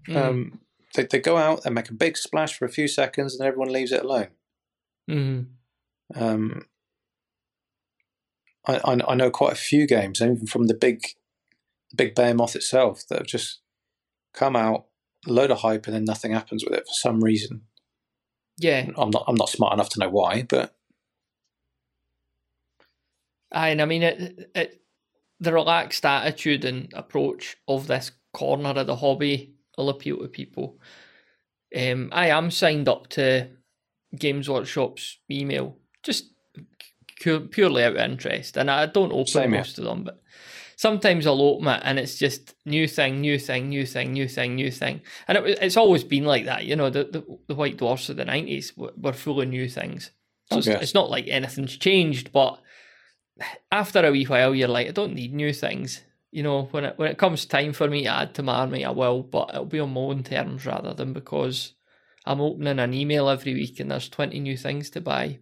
[0.07, 0.59] Mm, Um,
[0.95, 3.71] they, they go out and make a big splash for a few seconds, and everyone
[3.71, 4.27] leaves it alone.
[5.09, 5.47] mhm.
[6.15, 6.65] Um,
[8.67, 11.01] I, I I know quite a few games, even from the big,
[11.95, 13.59] big behemoth itself, that have just
[14.33, 14.85] come out,
[15.25, 17.61] load of hype, and then nothing happens with it for some reason.
[18.57, 20.75] Yeah, I'm not I'm not smart enough to know why, but
[23.51, 24.80] Aye, and I mean it, it.
[25.41, 30.79] The relaxed attitude and approach of this corner of the hobby will appeal to people.
[31.75, 33.49] Um, I am signed up to
[34.17, 36.25] Games Workshop's email just
[37.21, 39.59] cu- purely out of interest, and I don't open Same here.
[39.59, 40.21] most of them, but
[40.75, 44.55] sometimes I'll open it and it's just new thing, new thing, new thing, new thing,
[44.55, 46.65] new thing, and it, it's always been like that.
[46.65, 49.69] You know, the the, the White Dwarfs of the nineties were, were full of new
[49.69, 50.11] things.
[50.51, 52.59] So it's, it's not like anything's changed, but
[53.71, 56.01] after a wee while, you're like, I don't need new things.
[56.31, 58.85] You know, when it when it comes time for me to add to my army,
[58.85, 61.73] I will, but it'll be on my own terms rather than because
[62.25, 65.39] I'm opening an email every week and there's 20 new things to buy.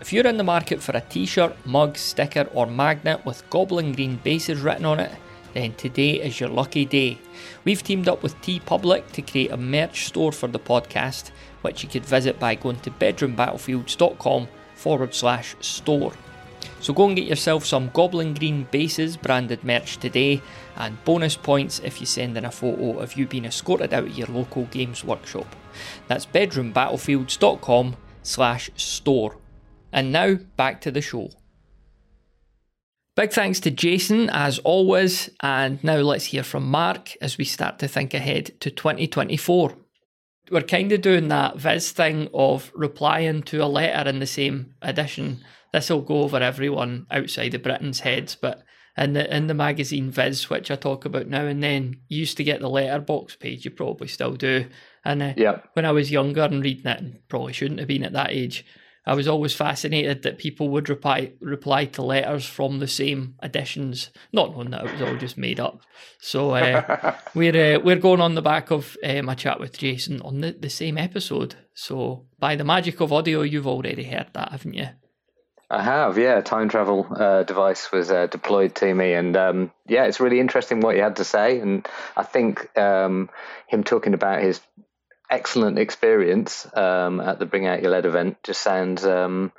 [0.00, 3.92] If you're in the market for a t shirt, mug, sticker, or magnet with Goblin
[3.92, 5.12] Green bases written on it,
[5.54, 7.18] then today is your lucky day.
[7.64, 11.88] We've teamed up with TeePublic to create a merch store for the podcast, which you
[11.88, 16.12] could visit by going to bedroombattlefields.com forward slash store.
[16.80, 20.42] So go and get yourself some Goblin Green Bases branded merch today,
[20.76, 24.18] and bonus points if you send in a photo of you being escorted out of
[24.18, 25.46] your local games workshop.
[26.08, 29.38] That's bedroombattlefields.com slash store.
[29.92, 31.30] And now back to the show.
[33.14, 37.78] Big thanks to Jason as always, and now let's hear from Mark as we start
[37.80, 39.76] to think ahead to 2024.
[40.50, 44.74] We're kind of doing that Viz thing of replying to a letter in the same
[44.80, 45.44] edition.
[45.72, 48.62] This will go over everyone outside of Britain's heads, but
[48.96, 52.36] in the in the magazine Viz, which I talk about now and then, you used
[52.36, 53.64] to get the letterbox page.
[53.64, 54.66] You probably still do.
[55.04, 55.60] And uh, Yeah.
[55.72, 58.66] when I was younger and reading it, and probably shouldn't have been at that age,
[59.06, 64.10] I was always fascinated that people would reply reply to letters from the same editions,
[64.32, 65.80] not knowing that it was all just made up.
[66.20, 70.20] So uh, we're uh, we're going on the back of um, a chat with Jason
[70.20, 71.54] on the, the same episode.
[71.74, 74.88] So by the magic of audio, you've already heard that, haven't you?
[75.72, 76.42] I have, yeah.
[76.42, 80.80] Time travel uh, device was uh, deployed to me, and um, yeah, it's really interesting
[80.80, 81.60] what he had to say.
[81.60, 83.30] And I think um,
[83.68, 84.60] him talking about his
[85.30, 89.50] excellent experience um, at the Bring Out Your Lead event just sounds um,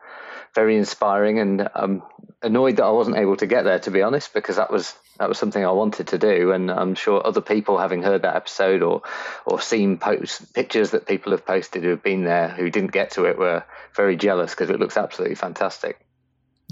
[0.53, 1.39] very inspiring.
[1.39, 2.03] And I'm
[2.43, 5.29] annoyed that I wasn't able to get there, to be honest, because that was that
[5.29, 6.51] was something I wanted to do.
[6.51, 9.01] And I'm sure other people, having heard that episode or
[9.47, 13.13] or seen post pictures that people have posted who have been there who didn't get
[13.13, 13.63] to it, were
[13.95, 16.02] very jealous because it looks absolutely fantastic.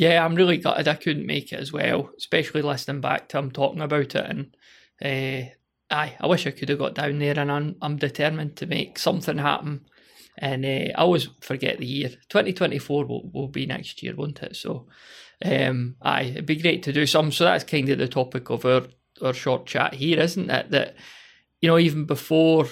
[0.01, 3.51] Yeah, I'm really gutted I couldn't make it as well, especially listening back to him
[3.51, 4.15] talking about it.
[4.15, 4.55] And
[4.99, 5.51] uh,
[5.93, 8.97] aye, I wish I could have got down there, and I'm, I'm determined to make
[8.97, 9.85] something happen.
[10.39, 12.09] And uh, I always forget the year.
[12.29, 14.55] 2024 will, will be next year, won't it?
[14.55, 14.87] So,
[15.45, 17.31] um, aye, it'd be great to do some.
[17.31, 18.87] So that's kind of the topic of our,
[19.21, 20.71] our short chat here, isn't it?
[20.71, 20.95] That,
[21.61, 22.67] you know, even before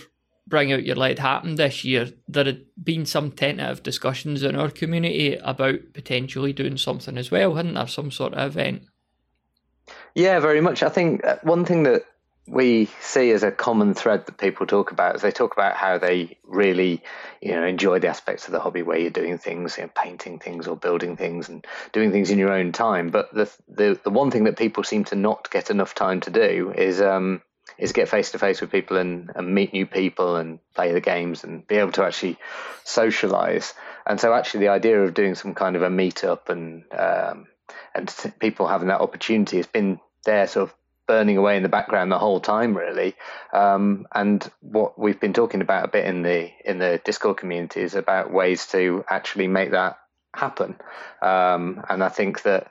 [0.49, 4.69] Bring Out Your Lead happened this year, there had been some tentative discussions in our
[4.69, 7.88] community about potentially doing something as well, hadn't there?
[7.88, 8.83] Some sort of event.
[10.15, 10.81] Yeah, very much.
[10.83, 12.03] I think uh, one thing that
[12.47, 15.99] we see as a common thread that people talk about is they talk about how
[15.99, 17.03] they really
[17.41, 20.39] you know enjoy the aspects of the hobby where you're doing things you know, painting
[20.39, 24.09] things or building things and doing things in your own time but the the, the
[24.09, 27.41] one thing that people seem to not get enough time to do is um,
[27.77, 31.01] is get face to face with people and, and meet new people and play the
[31.01, 32.38] games and be able to actually
[32.84, 33.73] socialize
[34.05, 37.47] and so actually the idea of doing some kind of a meetup and um,
[37.93, 40.75] and people having that opportunity has been there sort of
[41.08, 43.15] burning away in the background the whole time, really.
[43.51, 47.82] Um, and what we've been talking about a bit in the in the Discord community
[47.82, 49.97] is about ways to actually make that
[50.36, 50.75] happen.
[51.21, 52.69] Um, and I think that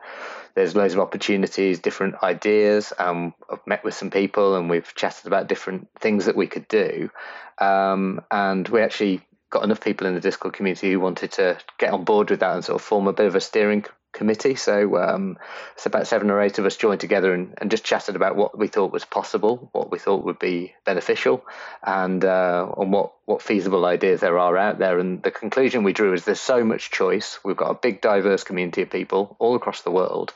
[0.58, 2.92] there's loads of opportunities, different ideas.
[2.98, 6.66] Um, I've met with some people and we've chatted about different things that we could
[6.66, 7.10] do.
[7.58, 11.92] Um, and we actually got enough people in the Discord community who wanted to get
[11.92, 13.84] on board with that and sort of form a bit of a steering
[14.18, 14.56] committee.
[14.56, 15.38] So um,
[15.74, 18.58] it's about seven or eight of us joined together and, and, just chatted about what
[18.58, 21.44] we thought was possible, what we thought would be beneficial,
[21.82, 24.98] and uh, on what what feasible ideas there are out there.
[24.98, 27.38] And the conclusion we drew is there's so much choice.
[27.44, 30.34] We've got a big, diverse community of people all across the world.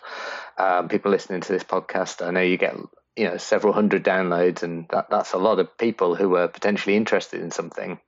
[0.57, 2.77] Um, people listening to this podcast, I know you get
[3.17, 6.97] you know several hundred downloads, and that, that's a lot of people who are potentially
[6.97, 7.99] interested in something.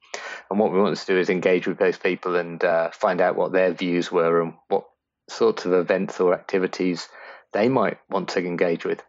[0.51, 3.37] And what we want to do is engage with those people and uh, find out
[3.37, 4.87] what their views were and what
[5.29, 7.09] sorts of events or activities
[7.53, 9.03] they might want to engage with.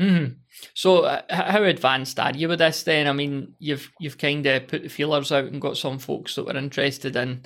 [0.00, 0.34] Mm-hmm.
[0.74, 2.84] So, uh, how advanced are you with this?
[2.84, 6.34] Then, I mean, you've you've kind of put the feelers out and got some folks
[6.34, 7.44] that were interested in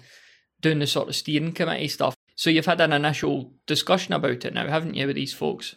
[0.60, 2.14] doing the sort of steering committee stuff.
[2.36, 5.76] So, you've had an initial discussion about it now, haven't you, with these folks?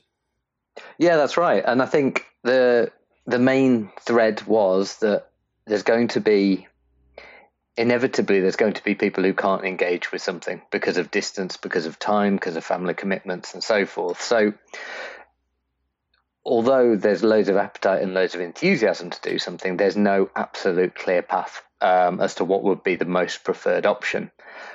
[0.98, 1.64] Yeah, that's right.
[1.66, 2.92] And I think the
[3.26, 5.30] the main thread was that
[5.66, 6.68] there's going to be
[7.78, 11.86] inevitably there's going to be people who can't engage with something because of distance, because
[11.86, 14.22] of time, because of family commitments, and so forth.
[14.22, 14.54] So,
[16.46, 20.96] although there's loads of appetite and loads of enthusiasm to do something, there's no absolute
[20.96, 24.32] clear path um, as to what would be the most preferred option.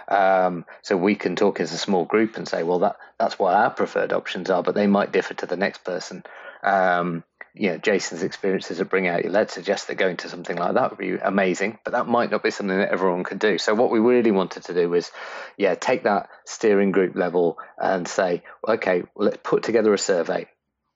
[0.08, 3.54] Um, so we can talk as a small group and say, well, that that's what
[3.54, 6.24] our preferred options are, but they might differ to the next person.
[6.62, 10.56] Um, you know, Jason's experiences at Bring Out Your Lead suggest that going to something
[10.56, 13.58] like that would be amazing, but that might not be something that everyone can do.
[13.58, 15.10] So what we really wanted to do was,
[15.56, 20.46] yeah, take that steering group level and say, okay, let's put together a survey,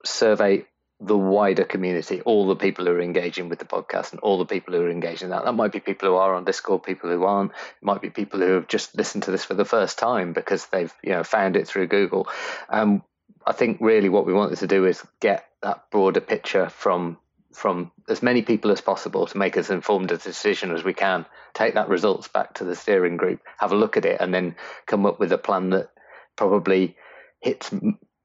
[0.05, 0.67] survey
[1.01, 4.47] the wider community, all the people who are engaging with the podcast and all the
[4.47, 5.45] people who are engaging that.
[5.45, 7.51] That might be people who are on Discord, people who aren't.
[7.51, 10.67] It might be people who have just listened to this for the first time because
[10.67, 12.29] they've you know found it through Google.
[12.69, 13.03] Um,
[13.47, 17.19] I think really what we wanted to do is get that broader picture from
[17.53, 21.25] from as many people as possible to make as informed a decision as we can.
[21.55, 24.57] Take that results back to the steering group, have a look at it, and then
[24.87, 25.91] come up with a plan that
[26.35, 26.97] probably
[27.41, 27.71] hits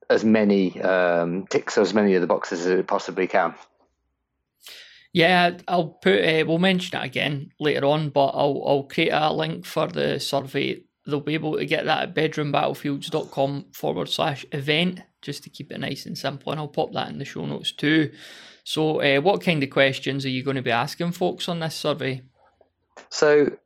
[0.10, 3.54] as many um, ticks as many of the boxes as it possibly can.
[5.14, 6.24] Yeah, I'll put.
[6.24, 10.20] Uh, we'll mention it again later on, but I'll I'll create a link for the
[10.20, 10.84] survey.
[11.06, 15.80] They'll be able to get that at bedroombattlefields.com forward slash event just to keep it
[15.80, 16.52] nice and simple.
[16.52, 18.12] And I'll pop that in the show notes too.
[18.64, 21.76] So, uh, what kind of questions are you going to be asking folks on this
[21.76, 22.22] survey?
[23.10, 23.58] So,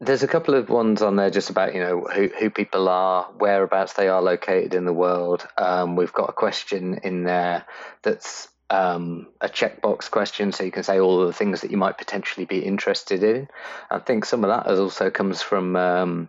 [0.00, 3.24] there's a couple of ones on there just about you know who who people are,
[3.38, 5.46] whereabouts they are located in the world.
[5.56, 7.64] Um, we've got a question in there
[8.02, 11.98] that's um, a checkbox question, so you can say all the things that you might
[11.98, 13.48] potentially be interested in.
[13.90, 16.28] I think some of that also comes from um,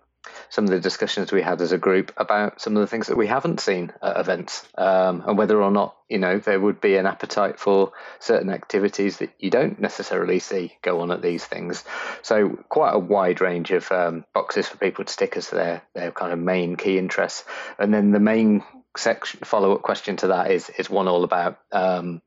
[0.49, 3.17] some of the discussions we had as a group about some of the things that
[3.17, 6.97] we haven't seen at events um, and whether or not you know there would be
[6.97, 11.83] an appetite for certain activities that you don't necessarily see go on at these things.
[12.21, 16.11] So quite a wide range of um, boxes for people to stick as their their
[16.11, 17.43] kind of main key interests.
[17.79, 18.63] And then the main
[18.97, 22.21] section follow-up question to that is is one all about um,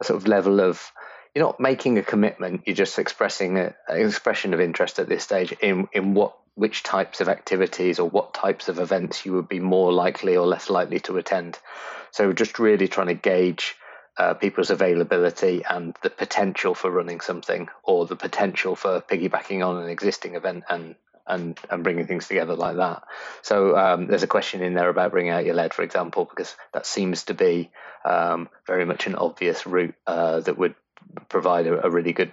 [0.00, 0.92] a sort of level of
[1.34, 5.24] you're not making a commitment you're just expressing a, an expression of interest at this
[5.24, 9.48] stage in in what which types of activities or what types of events you would
[9.48, 11.58] be more likely or less likely to attend.
[12.10, 13.76] So just really trying to gauge
[14.16, 19.82] uh, people's availability and the potential for running something or the potential for piggybacking on
[19.82, 23.02] an existing event and and and bringing things together like that.
[23.42, 26.56] So um, there's a question in there about bringing out your lead, for example, because
[26.72, 27.70] that seems to be
[28.04, 30.74] um, very much an obvious route uh, that would
[31.28, 32.30] provide a, a, really good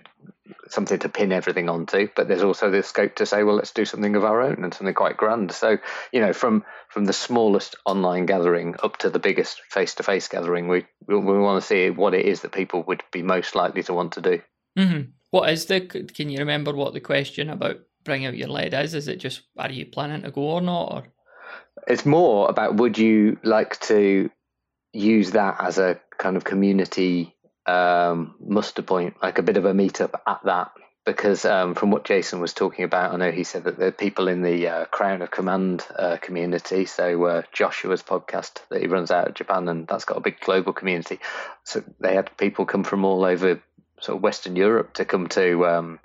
[0.69, 3.85] something to pin everything onto but there's also the scope to say well let's do
[3.85, 5.51] something of our own and something quite grand.
[5.51, 5.77] So
[6.11, 10.85] you know from from the smallest online gathering up to the biggest face-to-face gathering we
[11.07, 13.93] we, we want to see what it is that people would be most likely to
[13.93, 14.41] want to do.
[14.77, 15.11] Mm-hmm.
[15.29, 18.93] what is the can you remember what the question about bring out your lead is?
[18.93, 21.03] Is it just are you planning to go or not or?
[21.87, 24.29] It's more about would you like to
[24.93, 27.32] use that as a kind of community
[27.65, 30.71] um, muster point, like a bit of a meetup at that.
[31.05, 34.29] Because um, from what Jason was talking about, I know he said that are people
[34.29, 36.85] in the uh, Crown of Command uh, community.
[36.85, 40.39] So uh, Joshua's podcast that he runs out of Japan, and that's got a big
[40.39, 41.19] global community.
[41.65, 43.61] So they had people come from all over
[43.99, 45.99] sort of Western Europe to come to um,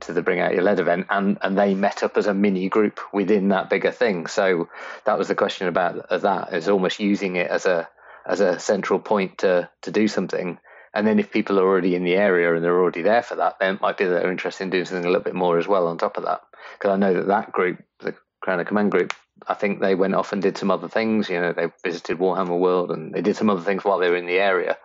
[0.00, 2.68] to the Bring Out Your Lead event, and and they met up as a mini
[2.68, 4.28] group within that bigger thing.
[4.28, 4.68] So
[5.06, 7.88] that was the question about that is almost using it as a
[8.24, 10.58] as a central point to to do something
[10.96, 13.58] and then if people are already in the area and they're already there for that,
[13.60, 15.68] then it might be that they're interested in doing something a little bit more as
[15.68, 16.40] well on top of that.
[16.72, 19.12] Because I know that that group, the Crown of Command group,
[19.46, 21.28] I think they went off and did some other things.
[21.28, 24.16] You know, they visited Warhammer World and they did some other things while they were
[24.16, 24.78] in the area.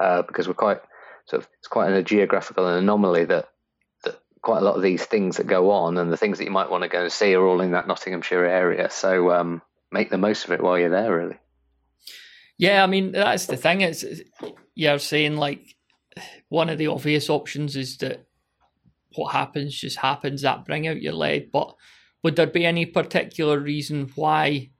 [0.00, 0.80] Uh, because we're quite
[1.26, 3.50] sort of it's quite a geographical anomaly that
[4.04, 6.50] that quite a lot of these things that go on and the things that you
[6.50, 8.88] might want to go and see are all in that Nottinghamshire area.
[8.88, 9.60] So um,
[9.92, 11.36] make the most of it while you're there, really.
[12.56, 13.82] Yeah, I mean that's the thing.
[13.82, 14.02] It's
[14.74, 15.76] you're saying like
[16.48, 18.26] one of the obvious options is that
[19.14, 20.42] what happens just happens.
[20.42, 21.74] That bring out your lead, but
[22.22, 24.70] would there be any particular reason why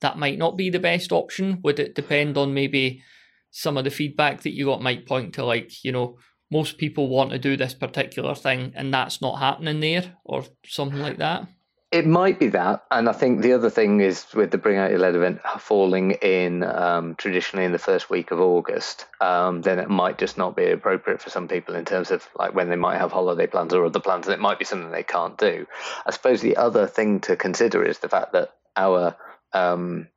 [0.00, 1.60] that might not be the best option?
[1.62, 3.02] Would it depend on maybe
[3.50, 6.18] some of the feedback that you got might point to like you know
[6.50, 11.00] most people want to do this particular thing and that's not happening there or something
[11.00, 11.46] like that?
[11.92, 14.90] It might be that, and I think the other thing is with the Bring Out
[14.90, 19.78] Your Lead event falling in um, traditionally in the first week of August, um, then
[19.78, 22.76] it might just not be appropriate for some people in terms of like when they
[22.76, 25.64] might have holiday plans or other plans, and it might be something they can't do.
[26.04, 29.16] I suppose the other thing to consider is the fact that our
[29.52, 30.08] um,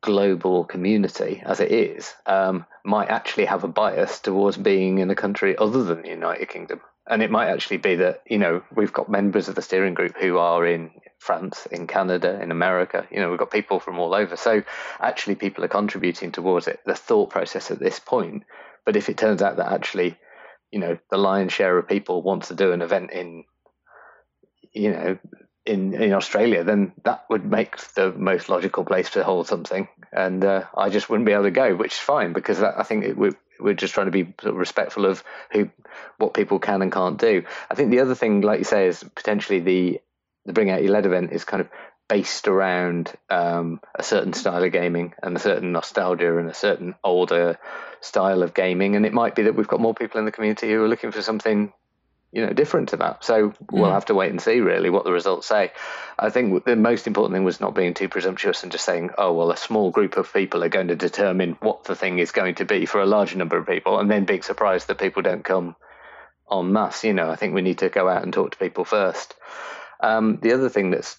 [0.00, 5.16] global community, as it is, um, might actually have a bias towards being in a
[5.16, 8.92] country other than the United Kingdom and it might actually be that you know we've
[8.92, 13.06] got members of the steering group who are in France, in Canada, in America.
[13.10, 14.36] You know, we've got people from all over.
[14.36, 14.62] So
[15.00, 16.80] actually, people are contributing towards it.
[16.86, 18.44] The thought process at this point.
[18.86, 20.16] But if it turns out that actually,
[20.70, 23.44] you know, the lion's share of people want to do an event in,
[24.72, 25.18] you know,
[25.66, 29.88] in in Australia, then that would make the most logical place to hold something.
[30.12, 32.84] And uh, I just wouldn't be able to go, which is fine because that, I
[32.84, 35.70] think it would we're just trying to be respectful of who
[36.18, 37.44] what people can and can't do.
[37.70, 40.00] I think the other thing, like you say, is potentially the
[40.46, 41.68] the Bring Out Your Lead event is kind of
[42.08, 46.94] based around um, a certain style of gaming and a certain nostalgia and a certain
[47.04, 47.58] older
[48.00, 48.96] style of gaming.
[48.96, 51.12] And it might be that we've got more people in the community who are looking
[51.12, 51.72] for something
[52.32, 53.24] you know different to that.
[53.24, 53.92] So we'll mm.
[53.92, 55.72] have to wait and see really what the results say.
[56.18, 59.32] I think the most important thing was not being too presumptuous and just saying, oh
[59.32, 62.56] well, a small group of people are going to determine what the thing is going
[62.56, 65.44] to be for a large number of people, and then being surprised that people don't
[65.44, 65.76] come
[66.50, 67.04] en masse.
[67.04, 69.34] You know, I think we need to go out and talk to people first.
[70.00, 71.18] Um, the other thing that's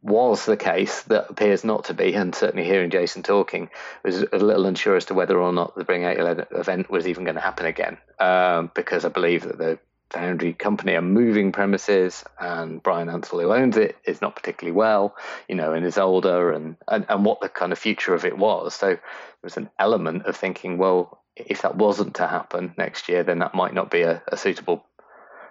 [0.00, 3.68] was the case that appears not to be, and certainly hearing Jason talking,
[4.04, 7.06] was a little unsure as to whether or not the Bring Out Your event was
[7.06, 9.78] even going to happen again, um, because I believe that the
[10.10, 15.14] Foundry company are moving premises, and Bryan Ansell, who owns it, is not particularly well,
[15.48, 18.38] you know, and is older, and, and, and what the kind of future of it
[18.38, 18.74] was.
[18.74, 19.00] So there
[19.42, 23.54] was an element of thinking, well, if that wasn't to happen next year, then that
[23.54, 24.84] might not be a, a suitable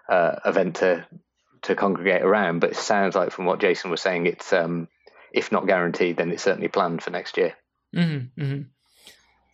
[0.09, 1.05] uh, event to
[1.63, 2.59] to congregate around.
[2.59, 4.87] But it sounds like from what Jason was saying, it's um,
[5.31, 7.55] if not guaranteed, then it's certainly planned for next year.
[7.95, 8.61] Mm-hmm, mm-hmm.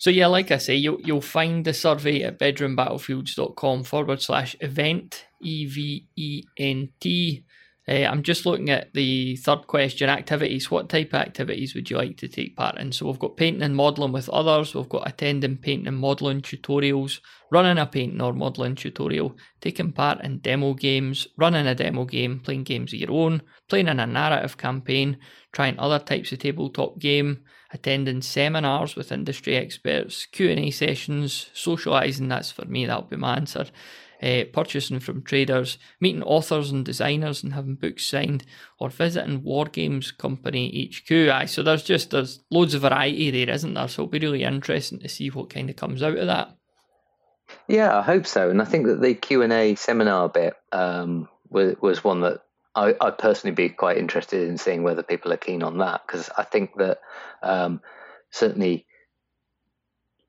[0.04, 5.28] So yeah, like I say, you'll you'll find the survey at bedroombattlefields.com forward slash event
[5.42, 7.46] E V E N T.
[7.88, 10.70] Uh, I'm just looking at the third question activities.
[10.70, 12.92] What type of activities would you like to take part in?
[12.92, 17.22] So, we've got painting and modelling with others, we've got attending painting and modelling tutorials,
[17.50, 22.42] running a painting or modelling tutorial, taking part in demo games, running a demo game,
[22.42, 25.18] playing games of your own, playing in a narrative campaign,
[25.54, 32.52] trying other types of tabletop game, attending seminars with industry experts, Q&A sessions, socialising, that's
[32.52, 33.66] for me, that'll be my answer,
[34.22, 38.46] uh, purchasing from traders, meeting authors and designers and having books signed,
[38.80, 41.12] or visiting War Games Company HQ.
[41.12, 43.88] Aye, so there's just there's loads of variety there, isn't there?
[43.88, 46.56] So it'll be really interesting to see what kind of comes out of that.
[47.68, 51.28] Yeah, I hope so, and I think that the Q and A seminar bit um,
[51.50, 52.40] was was one that
[52.76, 56.30] I, would personally be quite interested in seeing whether people are keen on that because
[56.36, 57.00] I think that
[57.42, 57.82] um,
[58.32, 58.86] certainly,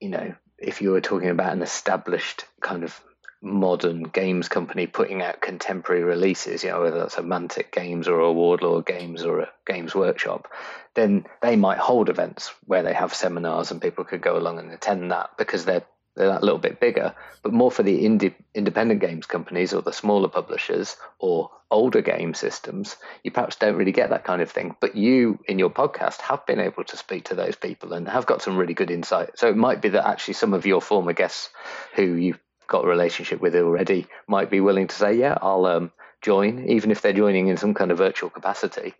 [0.01, 3.01] you know, if you were talking about an established kind of
[3.45, 8.21] modern games company putting out contemporary releases, you know, whether that's a Mantic Games or
[8.21, 10.49] a Warlord Games or a Games Workshop,
[10.95, 14.73] then they might hold events where they have seminars and people could go along and
[14.73, 15.85] attend that because they're
[16.17, 19.93] they're that little bit bigger, but more for the indie, independent games companies or the
[19.93, 24.77] smaller publishers or older game systems, you perhaps don't really get that kind of thing.
[24.81, 28.27] But you, in your podcast, have been able to speak to those people and have
[28.27, 29.39] got some really good insight.
[29.39, 31.51] So it might be that actually some of your former guests
[31.95, 35.93] who you've got a relationship with already might be willing to say, yeah, I'll um,
[36.23, 38.95] join, even if they're joining in some kind of virtual capacity,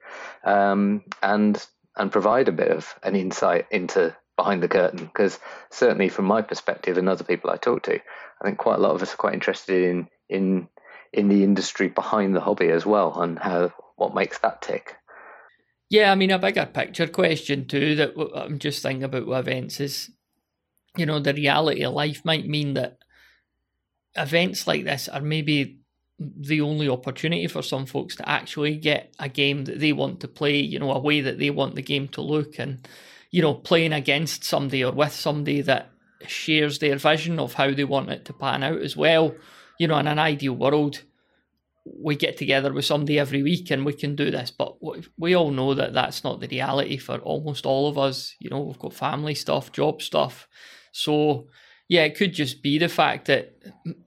[0.45, 1.65] um, and
[1.97, 5.39] and provide a bit of an insight into behind the curtain because
[5.71, 8.95] certainly from my perspective and other people I talk to, I think quite a lot
[8.95, 10.69] of us are quite interested in in
[11.13, 14.97] in the industry behind the hobby as well and how what makes that tick.
[15.91, 19.81] Yeah, I mean a bigger picture question too that I'm just thinking about with events
[19.81, 20.11] is,
[20.97, 22.99] you know, the reality of life might mean that
[24.17, 25.79] events like this are maybe
[26.19, 30.29] the only opportunity for some folks to actually get a game that they want to
[30.29, 32.87] play, you know, a way that they want the game to look and
[33.35, 35.91] you know, playing against somebody or with somebody that
[36.25, 39.35] shares their vision of how they want it to pan out as well.
[39.77, 41.03] You know, in an ideal world,
[41.85, 44.77] we get together with somebody every week and we can do this, but
[45.19, 48.37] we all know that that's not the reality for almost all of us.
[48.39, 50.47] You know, we've got family stuff, job stuff.
[50.93, 51.49] So,
[51.89, 53.57] yeah, it could just be the fact that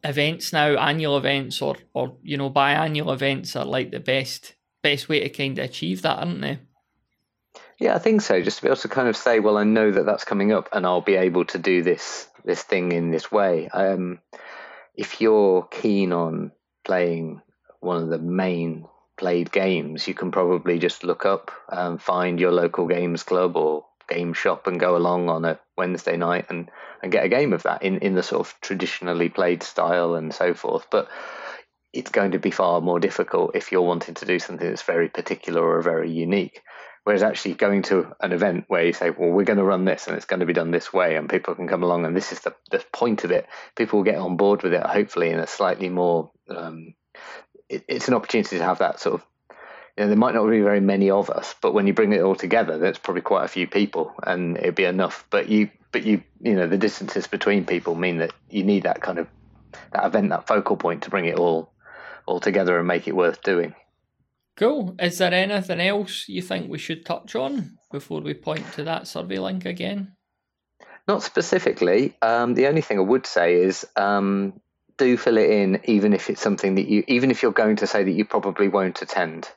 [0.06, 5.10] events now, annual events or, or you know, biannual events are like the best best
[5.10, 6.60] way to kind of achieve that, aren't they?
[7.80, 8.42] Yeah, I think so.
[8.42, 10.70] Just to be able to kind of say, well, I know that that's coming up,
[10.74, 13.68] and I'll be able to do this this thing in this way.
[13.68, 14.20] Um,
[14.96, 16.52] if you're keen on
[16.86, 17.42] playing
[17.80, 18.86] one of the main
[19.18, 23.86] played games, you can probably just look up, and find your local games club or
[24.10, 26.72] game shop, and go along on a Wednesday night and
[27.04, 30.34] and get a game of that in in the sort of traditionally played style and
[30.34, 30.88] so forth.
[30.90, 31.10] But
[31.94, 35.10] it's going to be far more difficult if you're wanting to do something that's very
[35.10, 36.62] particular or very unique.
[37.08, 40.08] Whereas actually going to an event where you say, well, we're going to run this
[40.08, 42.34] and it's going to be done this way, and people can come along, and this
[42.34, 43.48] is the, the point of it,
[43.78, 46.96] people will get on board with it, hopefully, in a slightly more, um,
[47.70, 49.26] it, it's an opportunity to have that sort of,
[49.98, 52.20] you know, there might not be very many of us, but when you bring it
[52.20, 55.24] all together, there's probably quite a few people, and it'd be enough.
[55.30, 59.02] But you, but you, you know, the distances between people mean that you need that
[59.02, 59.30] kind of,
[59.94, 61.72] that event, that focal point to bring it all,
[62.26, 63.76] all together and make it worth doing.
[64.58, 64.96] Cool.
[65.00, 69.08] Is there anything else you think we should touch on before we point to that
[69.08, 70.14] survey link again?
[71.08, 72.16] Not specifically.
[72.22, 74.60] Um, the only thing I would say is um,
[74.98, 77.88] do fill it in, even if it's something that you, even if you're going to
[77.88, 79.48] say that you probably won't attend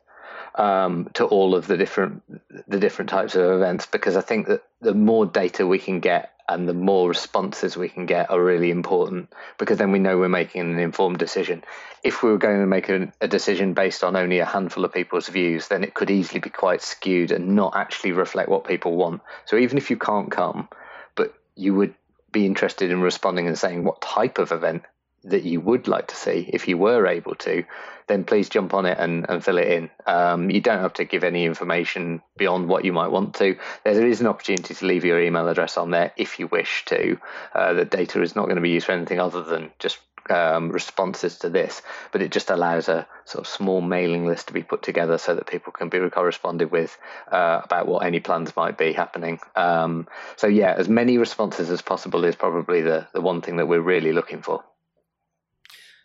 [0.55, 2.22] um, to all of the different
[2.68, 6.30] the different types of events, because I think that the more data we can get
[6.51, 10.28] and the more responses we can get are really important because then we know we're
[10.28, 11.62] making an informed decision.
[12.03, 14.92] If we were going to make a, a, decision based on only a handful of
[14.92, 18.96] people's views, then it could easily be quite skewed and not actually reflect what people
[18.96, 19.22] want.
[19.44, 20.68] So even if you can't come,
[21.14, 21.94] but you would
[22.32, 24.82] be interested in responding and saying what type of event
[25.24, 27.64] that you would like to see if you were able to,
[28.06, 29.90] then please jump on it and, and fill it in.
[30.06, 33.56] Um, you don't have to give any information beyond what you might want to.
[33.84, 37.18] There is an opportunity to leave your email address on there if you wish to.
[37.54, 39.98] Uh, the data is not going to be used for anything other than just
[40.28, 44.52] um, responses to this, but it just allows a sort of small mailing list to
[44.52, 46.96] be put together so that people can be corresponded with
[47.30, 49.38] uh, about what any plans might be happening.
[49.56, 53.66] Um, so yeah, as many responses as possible is probably the, the one thing that
[53.66, 54.64] we're really looking for.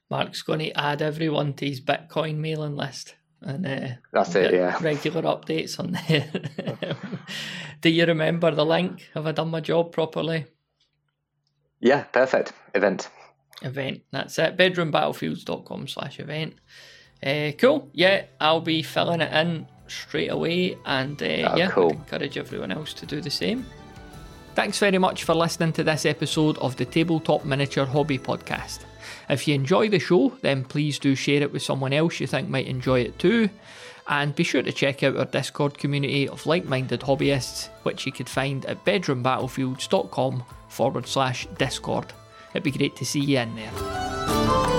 [0.09, 4.53] Mark's going to add everyone to his Bitcoin mailing list and uh, that's it.
[4.53, 6.29] Yeah, regular updates on there.
[7.81, 9.07] Do you remember the link?
[9.13, 10.47] Have I done my job properly?
[11.79, 12.53] Yeah, perfect.
[12.73, 13.09] Event.
[13.61, 14.01] Event.
[14.11, 14.57] That's it.
[14.57, 16.55] Bedroombattlefields.com slash event.
[17.23, 17.89] Uh, cool.
[17.93, 21.91] Yeah, I'll be filling it in straight away, and uh, oh, yeah, cool.
[21.91, 23.65] encourage everyone else to do the same.
[24.55, 28.79] Thanks very much for listening to this episode of the Tabletop Miniature Hobby Podcast.
[29.29, 32.49] If you enjoy the show, then please do share it with someone else you think
[32.49, 33.49] might enjoy it too.
[34.07, 38.11] And be sure to check out our Discord community of like minded hobbyists, which you
[38.11, 42.13] could find at bedroombattlefields.com forward slash Discord.
[42.51, 44.74] It'd be great to see you in there.